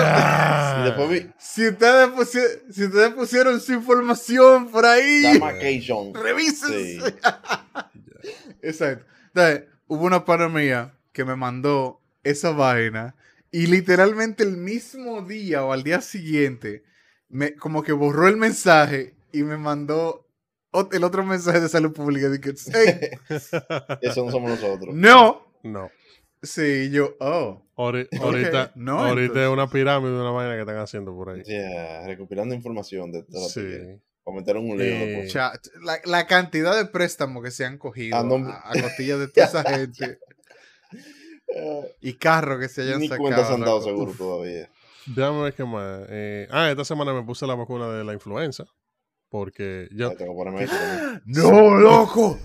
[1.38, 6.14] Si ustedes, pusi- si ustedes pusieron su información por ahí, Damacation.
[6.14, 7.00] revísense.
[7.00, 7.02] Sí.
[8.62, 9.06] Exacto.
[9.28, 13.16] Entonces, hubo una pana mía que me mandó esa vaina
[13.52, 16.84] y literalmente el mismo día o al día siguiente,
[17.30, 20.25] me, como que borró el mensaje y me mandó
[20.92, 22.30] el otro mensaje de salud pública.
[22.30, 23.10] De que, "Hey,
[24.02, 24.94] Eso no somos nosotros.
[24.96, 25.46] no.
[25.64, 25.90] No.
[26.44, 27.64] Sí, yo, oh.
[27.76, 31.42] Ori- Ahorita, no, ahorita es una pirámide de una vaina que están haciendo por ahí.
[31.44, 33.62] Ya, recopilando información de, de la Sí.
[33.62, 35.24] en un libro.
[35.24, 35.28] Eh,
[35.84, 38.36] la, la cantidad de préstamos que se han cogido Ah, no.
[38.48, 40.20] a, a costillas de toda esa gente
[41.58, 43.22] Ah, y carros que se hayan Ni sacado.
[43.24, 44.18] cuenta se han dado seguro Uf.
[44.18, 44.70] todavía.
[45.08, 46.02] Déjame ver qué más.
[46.10, 48.66] Eh, ah, esta semana me puse la vacuna de la influenza.
[49.36, 50.66] Porque yo tengo que.
[51.26, 52.40] ¡No, loco!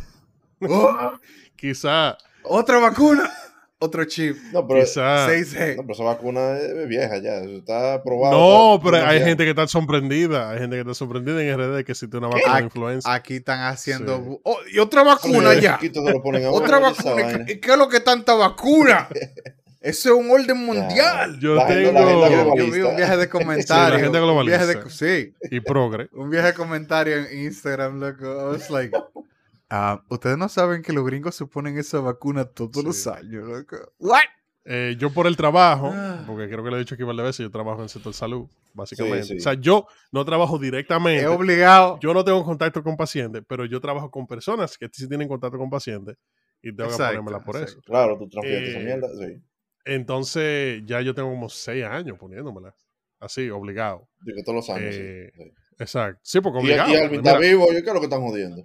[0.61, 1.13] Oh,
[1.57, 3.31] quizá, Otra vacuna.
[3.79, 4.37] Otro chip.
[4.53, 5.29] No, pero, quizá.
[5.29, 5.77] 6G.
[5.77, 7.37] no, pero esa vacuna es vieja ya.
[7.37, 8.37] Eso está probado.
[8.37, 10.51] No, está- pero hay gente que está sorprendida.
[10.51, 13.15] Hay gente que está sorprendida en RD que existe una vacuna de influenza.
[13.15, 14.17] Aquí están haciendo.
[14.17, 14.41] Sí.
[14.43, 15.79] Oh, y otra vacuna ya.
[15.95, 17.45] lo ponen Otra vacuna.
[17.47, 19.09] ¿Qué, qué es lo que tanta vacuna?
[19.81, 21.39] Eso es un orden mundial.
[21.41, 21.91] Yo La tengo.
[22.29, 23.67] Yo, yo vi un viaje de comentarios.
[23.67, 25.35] Sí, la gente un viaje de- sí.
[25.51, 26.09] Y progre.
[26.13, 28.25] Un viaje de comentario en Instagram, loco.
[28.27, 28.93] I was like,
[29.71, 32.83] ah, ustedes no saben que los gringos se ponen esa vacuna todos Sí.
[32.85, 33.77] los años, loco.
[33.99, 34.21] What?
[34.67, 36.23] Eh, yo por el trabajo, Ah.
[36.27, 38.47] porque creo que lo he dicho aquí varias veces, yo trabajo en el sector salud,
[38.75, 39.23] básicamente.
[39.23, 39.39] Sí, sí.
[39.39, 41.23] O sea, yo no trabajo directamente.
[41.23, 41.99] Es obligado.
[42.03, 45.57] Yo no tengo contacto con pacientes, pero yo trabajo con personas que sí tienen contacto
[45.57, 46.17] con pacientes
[46.63, 47.81] y tengo Exacto, que ponérmela por exacto.
[47.81, 47.83] eso.
[47.91, 49.43] Claro, tú transfieres esa Eh, mierda, sí.
[49.85, 52.75] Entonces, ya yo tengo como seis años poniéndomela.
[53.19, 54.09] Así, obligado.
[54.25, 55.43] Digo, todos los años, eh, sí.
[55.79, 56.21] Exacto.
[56.23, 56.89] Sí, porque Y obligado.
[56.91, 58.63] aquí Alvin Mira, está vivo, yo creo que están jodiendo.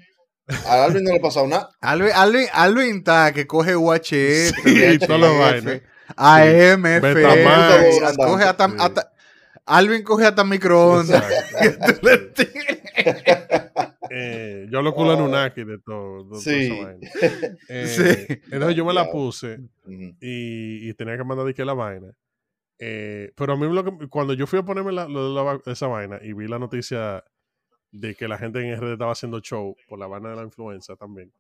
[0.68, 1.70] A Alvin no le ha pasado nada.
[1.82, 5.64] Alvin, Alvin, Alvin está que coge UHF, Sí, todas las vainas.
[5.76, 5.84] VHF,
[6.18, 7.76] AM, Betamax.
[7.76, 9.12] FM, coge hasta, hasta-
[9.66, 11.24] Alvin coge hasta microondas.
[14.10, 15.18] Eh, yo hablo con la Ah.
[15.18, 16.24] Nunaki de todo.
[16.30, 16.80] de Sí.
[17.70, 18.40] Eh, Sí.
[18.52, 19.60] Entonces yo me la puse
[20.22, 22.12] y, y tenía que mandar de que la vaina.
[22.80, 25.88] Eh, pero a mí lo que- cuando yo fui a ponerme la- lo la esa
[25.88, 27.24] vaina y vi la noticia
[27.92, 30.96] de que la gente en RD estaba haciendo show por la vaina de la influenza
[30.98, 31.32] también,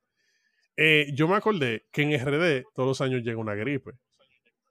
[0.78, 3.91] eh, yo me acordé que en RD todos los años llega una gripe.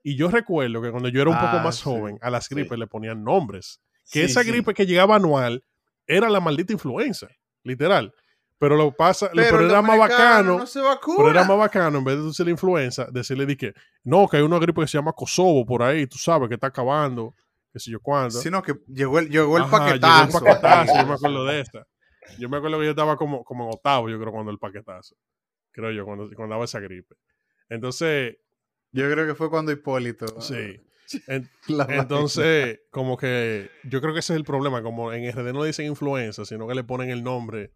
[0.03, 1.82] Y yo recuerdo que cuando yo era un poco Ah, más sí.
[1.84, 2.55] joven, a las Sí.
[2.55, 3.80] gripes le ponían nombres.
[4.11, 5.64] Que esa gripe que llegaba anual
[6.07, 7.28] era la maldita influenza,
[7.65, 8.15] literal.
[8.59, 10.59] Pero lo pasa, pero, el era más bacano.
[10.59, 11.17] No se vacuna.
[11.19, 14.43] Pero era más bacano, en vez de decirle influenza, decirle di que no, que hay
[14.43, 17.35] una gripe que se llama Kosovo por ahí, tú sabes, que está acabando,
[17.73, 18.31] qué sé yo cuándo.
[18.31, 20.27] Sino que llegó el, llegó el Ajá, paquetazo.
[20.27, 21.87] llegó el paquetazo, yo me acuerdo de esta.
[22.39, 25.17] Yo me acuerdo que yo estaba como, como en octavo, yo creo, cuando el paquetazo.
[25.73, 27.17] Creo yo, cuando, cuando daba esa gripe.
[27.69, 28.37] Entonces,
[28.93, 30.41] Yo creo que fue cuando Hipólito.
[30.41, 30.81] sí.
[31.27, 32.03] En- la vaina.
[32.03, 34.83] entonces, como que yo creo que ese es el problema.
[34.83, 37.73] Como en RD no le dicen influenza, sino que le ponen el nombre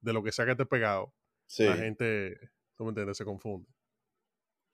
[0.00, 1.14] de lo que sea que esté pegado.
[1.46, 1.64] Sí.
[1.64, 2.38] La gente,
[2.76, 3.66] tú me entiendes, se confunde.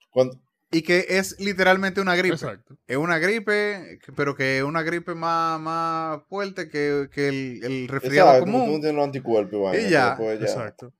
[0.09, 0.39] Cuando-
[0.71, 2.35] Y que es literalmente una gripe.
[2.35, 2.77] Exacto.
[2.87, 7.87] Es una gripe, pero que es una gripe más, más fuerte que, que el, el
[7.87, 8.81] resfriado Exacto, porque tú no común.
[8.81, 10.07] tienes los anticuerpos y vaina, Y ya.
[10.09, 10.45] después ya.
[10.45, 10.93] Exacto.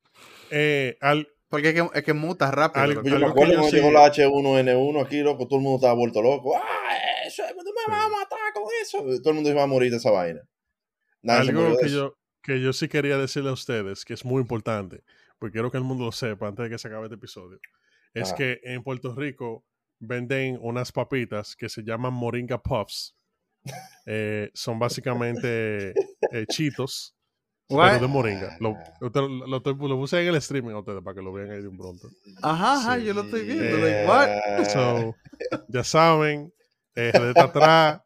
[0.52, 2.84] Eh, al, Porque es que, es que muta rápido.
[2.84, 5.94] Algo- Yo me acuerdo yo cuando llegó la H1N1 aquí, loco, todo el mundo estaba
[5.94, 6.58] vuelto loco.
[6.58, 7.44] ¡Ah, eso!
[7.56, 8.98] ¡No me va a matar con eso!
[9.22, 10.42] Todo el mundo iba a morir de esa vaina.
[11.22, 15.02] Nadie algo que yo, que yo sí quería decirle a ustedes, que es muy importante,
[15.40, 17.58] porque quiero que el mundo lo sepa antes de que se acabe este episodio,
[18.14, 18.36] es Ajá.
[18.36, 19.64] que en Puerto Rico
[20.00, 23.16] venden unas papitas que se llaman Moringa Puffs.
[24.06, 25.92] Eh, son básicamente
[26.32, 27.16] eh, chitos?
[27.68, 28.58] Pero de moringa.
[28.60, 31.52] Lo, usted- lo, lo, lo puse en el streaming a ustedes para que lo vean
[31.52, 32.10] ahí de un pronto.
[32.42, 33.06] Ajá, ajá, Sí.
[33.06, 33.64] yo lo estoy viendo.
[33.88, 34.66] Eh, like, what?
[34.70, 35.16] So,
[35.68, 36.54] ya saben,
[36.96, 38.02] eh, RD está atrás.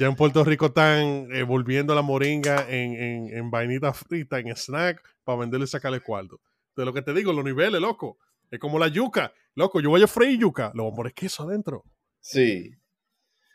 [0.00, 4.48] Ya en Puerto Rico están eh, volviendo la moringa en, en, en vainita frita, en
[4.56, 6.40] snack, para venderle y sacarle cuarto.
[6.76, 8.18] De lo que te digo, los niveles, loco.
[8.50, 9.32] Es como la yuca.
[9.54, 10.72] Loco, yo voy a freír yuca.
[10.74, 11.84] Le voy a poner queso adentro.
[12.18, 12.72] Sí.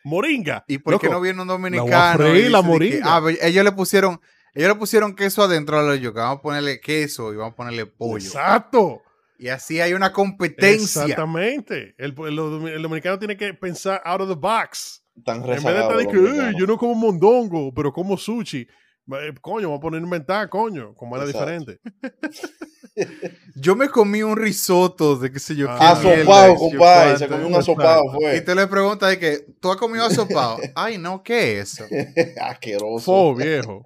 [0.06, 0.64] Moringa.
[0.68, 2.18] ¿Y por qué no viene un voy a dominicano?
[2.20, 3.04] freír y dice la de que, moringa.
[3.06, 4.22] ah, ellos le pusieron,
[4.54, 6.22] ellos le pusieron queso adentro a la yuca.
[6.24, 8.26] Vamos a ponerle queso y vamos a ponerle pollo.
[8.26, 9.02] Exacto.
[9.38, 11.04] Y así hay una competencia.
[11.04, 11.96] Exactamente.
[11.98, 15.04] El, el- el dominicano tiene que pensar out of the box.
[15.24, 16.56] Tan En vez de estar de que "Ey, dominicanos.
[16.60, 18.68] yo no como mondongo, pero como sushi.
[19.12, 21.40] Eh, coño, vamos a poner inventar, coño, manera Exacto.
[21.40, 21.80] diferente.
[23.56, 25.68] Yo me comí un risotto de qué sé yo.
[25.70, 27.18] Ah, Asopado, compadre.
[27.18, 28.42] Se comió un asopado, Y fue.
[28.42, 30.58] te le preguntas de que, ¿tú has comido asopado?
[30.76, 31.86] Ay, no, ¿qué es eso?
[32.42, 33.00] Asqueroso.
[33.06, 33.86] Fo, viejo.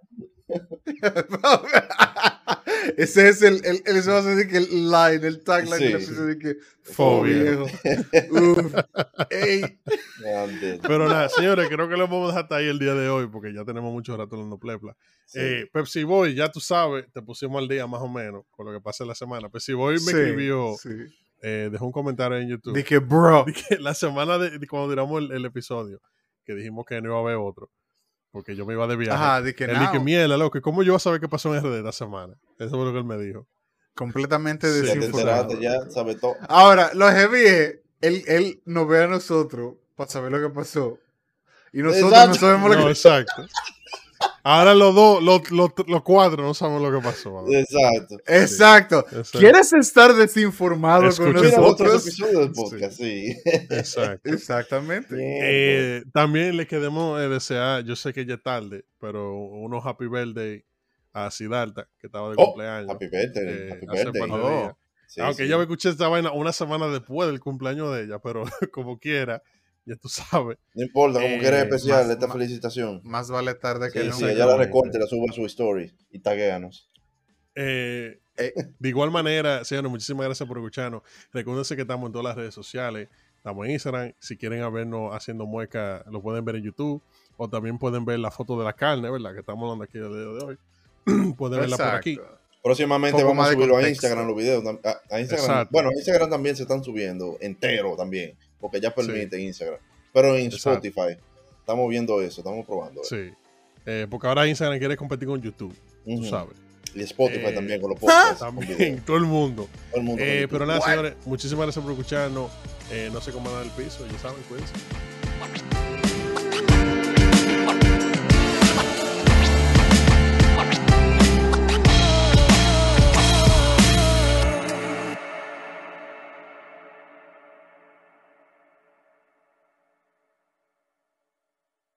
[2.97, 5.77] Ese es el, el, el- eso va a ser de que el line, el tagline
[5.77, 6.05] Sí, del sí.
[6.05, 7.65] episodio de que Fo, fo viejo.
[7.83, 8.03] viejo.
[8.59, 8.73] Uf.
[9.29, 9.79] Ey.
[10.81, 13.27] Pero nada, señores, creo que lo vamos a dejar hasta ahí el día de hoy
[13.27, 14.95] porque ya tenemos mucho rato hablando plepla.
[15.25, 15.39] Sí.
[15.41, 18.73] Eh, Pepsi Boy, ya tú sabes, te pusimos al día más o menos con lo
[18.73, 19.49] que pasa en la semana.
[19.49, 20.89] Pepsi Boy me Sí, escribió, sí.
[21.41, 22.73] eh, dejó un comentario en YouTube.
[22.73, 23.45] De que, bro.
[23.45, 26.01] de que la semana de, de cuando tiramos el, el episodio,
[26.45, 27.71] que dijimos que no iba a haber otro,
[28.33, 29.15] porque yo me iba de viaje.
[29.15, 29.79] Ajá, de que él no.
[29.79, 32.33] dije, mierda, loco, ¿y ¿cómo yo voy a saber qué pasó en RD esta semana?
[32.57, 33.47] Eso fue lo que él me dijo.
[33.93, 35.61] Completamente Sí, desinformado.
[35.61, 35.79] ya
[36.19, 36.35] todo.
[36.49, 40.97] Ahora, lo heavy es, él, él nos ve a nosotros para saber lo que pasó.
[41.71, 42.29] Y nosotros Exacto.
[42.29, 43.45] no sabemos lo No, que exacto.
[44.43, 47.37] Ahora los dos, los, los, los cuatro no sabemos lo que pasó.
[47.39, 47.59] ahora.
[47.59, 48.15] Exacto.
[48.27, 48.99] Exacto.
[49.11, 49.39] Exacto.
[49.39, 52.05] ¿Quieres estar desinformado con nosotros?
[52.05, 53.35] episodios del podcast, sí.
[53.45, 54.29] Exacto.
[54.29, 55.15] Exactamente.
[55.19, 60.07] Eh, también le queremos eh, desear, yo sé que ya es tarde, pero unos happy
[60.07, 60.63] birthday
[61.13, 62.89] a Siddhartha, que estaba de Oh, cumpleaños.
[62.89, 63.43] Happy birthday.
[63.47, 64.29] eh, happy birthday.
[64.31, 64.77] Oh.
[65.07, 65.49] Sí, Aunque sí.
[65.49, 68.43] ya me escuché esta vaina una semana después del cumpleaños de ella, pero
[68.73, 69.43] como quiera,
[69.85, 70.57] ya tú sabes.
[70.73, 73.01] No importa, como Eh, que eres especial, más- esta más- felicitación.
[73.03, 74.17] Más vale tarde que Sí, nunca.
[74.17, 76.89] sí, ella la recorte, la sube a su story y taguéanos.
[77.55, 78.51] Eh, Eh.
[78.79, 81.03] De igual manera, señores, muchísimas gracias por escucharnos.
[81.31, 83.07] Recuérdense que estamos en todas las redes sociales.
[83.37, 84.13] Estamos en Instagram.
[84.19, 86.99] Si quieren vernos haciendo mueca, lo pueden ver en YouTube.
[87.37, 89.33] O también pueden ver la foto de la carne, ¿verdad?
[89.33, 90.57] Que estamos hablando aquí el día de hoy.
[91.37, 92.17] pueden verla por aquí.
[92.63, 93.87] Próximamente Poco vamos a subirlo a.
[93.89, 94.63] Instagram los videos.
[94.63, 95.45] tam- A, a Instagram.
[95.51, 95.69] Exacto.
[95.71, 98.35] Bueno, a Instagram también se están subiendo entero también.
[98.63, 99.77] Porque ya permite Instagram.
[100.13, 100.87] Pero en Exacto.
[100.87, 101.21] Spotify
[101.59, 103.15] estamos viendo eso, estamos probando eso.
[103.15, 103.31] Sí.
[103.85, 106.25] Eh, porque ahora Instagram quiere competir con YouTube, tú Ujú.
[106.25, 106.55] sabes.
[106.95, 108.39] Y Spotify Eh, también con los podcasts.
[108.39, 109.67] También, todo el mundo.
[109.91, 110.87] Todo el mundo Eh, pero nada, What?
[110.89, 112.49] señores, muchísimas gracias por escucharnos.
[113.11, 114.73] No se coman el piso, ya saben, cuídense.